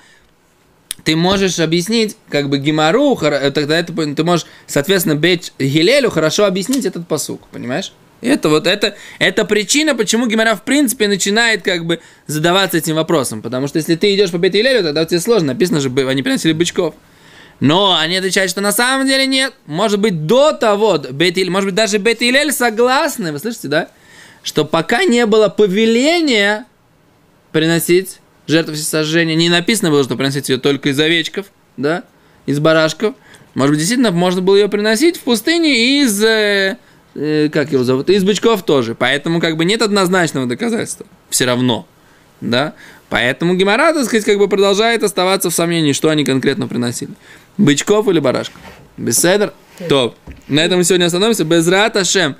ты 1.04 1.16
можешь 1.16 1.60
объяснить, 1.60 2.18
как 2.30 2.50
бы 2.50 2.58
Гимару, 2.60 3.16
хор- 3.16 3.52
тогда 3.52 3.78
это, 3.78 3.94
ты 4.16 4.24
можешь, 4.24 4.46
соответственно, 4.68 5.16
Бейт 5.16 5.52
Гилелю 5.60 6.10
хорошо 6.10 6.46
объяснить 6.46 6.86
этот 6.86 7.08
посук, 7.08 7.48
понимаешь? 7.48 7.94
Это 8.22 8.50
вот 8.50 8.68
это, 8.68 8.96
это 9.20 9.46
причина, 9.46 9.96
почему 9.96 10.28
Гимара 10.28 10.56
в 10.56 10.64
принципе 10.64 11.08
начинает 11.08 11.64
как 11.64 11.86
бы 11.86 12.00
задаваться 12.28 12.78
этим 12.78 12.96
вопросом. 12.96 13.42
Потому 13.42 13.68
что 13.68 13.78
если 13.78 13.96
ты 13.96 14.14
идешь 14.16 14.32
по 14.32 14.38
Бейт 14.38 14.54
Гилелю, 14.54 14.84
тогда 14.84 15.06
тебе 15.06 15.20
сложно. 15.20 15.54
Написано 15.54 15.80
же, 15.80 15.90
они 15.90 16.22
приносили 16.22 16.54
бычков. 16.54 16.96
Но 17.60 17.98
они 17.98 18.16
отвечают, 18.16 18.52
что 18.52 18.62
на 18.62 18.72
самом 18.72 19.08
деле 19.08 19.26
нет. 19.26 19.54
Может 19.66 20.00
быть, 20.00 20.26
до 20.26 20.52
того, 20.54 20.98
Гилель- 20.98 21.50
может 21.50 21.68
быть, 21.68 21.76
даже 21.76 21.98
Гилель 21.98 22.52
согласны, 22.52 23.32
вы 23.32 23.40
слышите, 23.40 23.68
да? 23.68 23.90
Что 24.44 24.66
пока 24.66 25.04
не 25.04 25.26
было 25.26 25.50
повеления 25.50 26.66
приносить 27.52 28.20
жертву 28.48 28.76
всесожжения. 28.76 29.36
Не 29.36 29.50
написано 29.50 29.90
было, 29.90 30.04
что 30.04 30.16
приносить 30.16 30.50
ее 30.50 30.58
только 30.58 30.90
из 30.90 31.00
овечков, 31.00 31.48
да, 31.78 32.04
из 32.46 32.60
барашков. 32.60 33.16
Может 33.54 33.72
быть, 33.72 33.80
действительно, 33.80 34.12
можно 34.12 34.42
было 34.42 34.56
ее 34.56 34.70
приносить 34.70 35.18
в 35.18 35.22
пустыне 35.22 36.02
из, 36.02 36.24
э, 37.16 37.50
как 37.52 37.72
его 37.72 37.84
зовут, 37.84 38.10
из 38.10 38.24
бычков 38.24 38.64
тоже. 38.64 38.96
Поэтому, 38.96 39.40
как 39.40 39.58
бы, 39.58 39.66
нет 39.66 39.82
однозначного 39.82 40.46
доказательства. 40.48 41.06
Все 41.30 41.46
равно, 41.46 41.88
да. 42.40 42.74
Поэтому 43.10 43.56
Гемора, 43.56 43.94
так 43.94 44.06
сказать, 44.06 44.24
как 44.24 44.38
бы 44.38 44.48
продолжает 44.48 45.04
оставаться 45.04 45.50
в 45.50 45.54
сомнении, 45.54 45.92
что 45.92 46.10
они 46.10 46.24
конкретно 46.24 46.68
приносили. 46.68 47.12
Бычков 47.58 48.08
или 48.08 48.20
барашков. 48.20 48.62
Беседер? 48.98 49.54
То. 49.90 50.16
На 50.48 50.62
этом 50.62 50.78
мы 50.78 50.84
сегодня 50.84 51.06
остановимся. 51.06 51.44
Без 51.44 51.68
Раташем. 51.68 52.36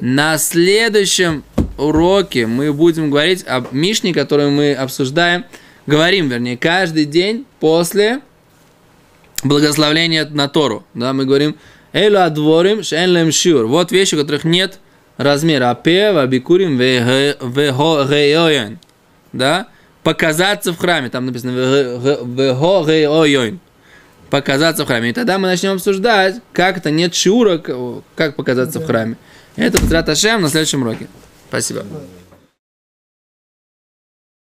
На 0.00 0.38
следующем 0.38 1.44
уроке 1.78 2.46
мы 2.46 2.72
будем 2.72 3.10
говорить 3.10 3.44
об 3.46 3.72
Мишне, 3.72 4.12
которую 4.12 4.50
мы 4.50 4.72
обсуждаем. 4.72 5.44
Говорим, 5.86 6.28
вернее, 6.28 6.56
каждый 6.56 7.04
день 7.04 7.46
после 7.60 8.20
благословления 9.44 10.26
на 10.26 10.48
Тору. 10.48 10.84
Да, 10.94 11.12
мы 11.12 11.24
говорим, 11.24 11.56
Элю 11.96 12.22
адворим 12.22 12.82
шен 12.82 13.10
лем 13.10 13.32
шиур. 13.32 13.66
Вот 13.66 13.90
вещи, 13.90 14.16
у 14.16 14.18
которых 14.18 14.44
нет 14.44 14.80
размера. 15.16 15.70
Апе, 15.70 16.08
абикурим, 16.08 16.76
вего 16.76 18.04
гейоен. 18.04 18.78
Да? 19.32 19.68
Показаться 20.02 20.74
в 20.74 20.76
храме. 20.76 21.08
Там 21.08 21.24
написано 21.24 21.52
гейоен. 21.52 23.60
Показаться 24.28 24.84
в 24.84 24.86
храме. 24.86 25.08
И 25.08 25.12
тогда 25.14 25.38
мы 25.38 25.48
начнем 25.48 25.72
обсуждать, 25.72 26.42
как 26.52 26.76
это 26.76 26.90
нет 26.90 27.14
шиура, 27.14 27.62
как 28.14 28.36
показаться 28.36 28.78
в 28.78 28.84
храме. 28.84 29.16
Это 29.56 29.80
Петрат 29.80 30.06
Ашем 30.10 30.42
на 30.42 30.50
следующем 30.50 30.82
уроке. 30.82 31.06
Спасибо. 31.48 31.86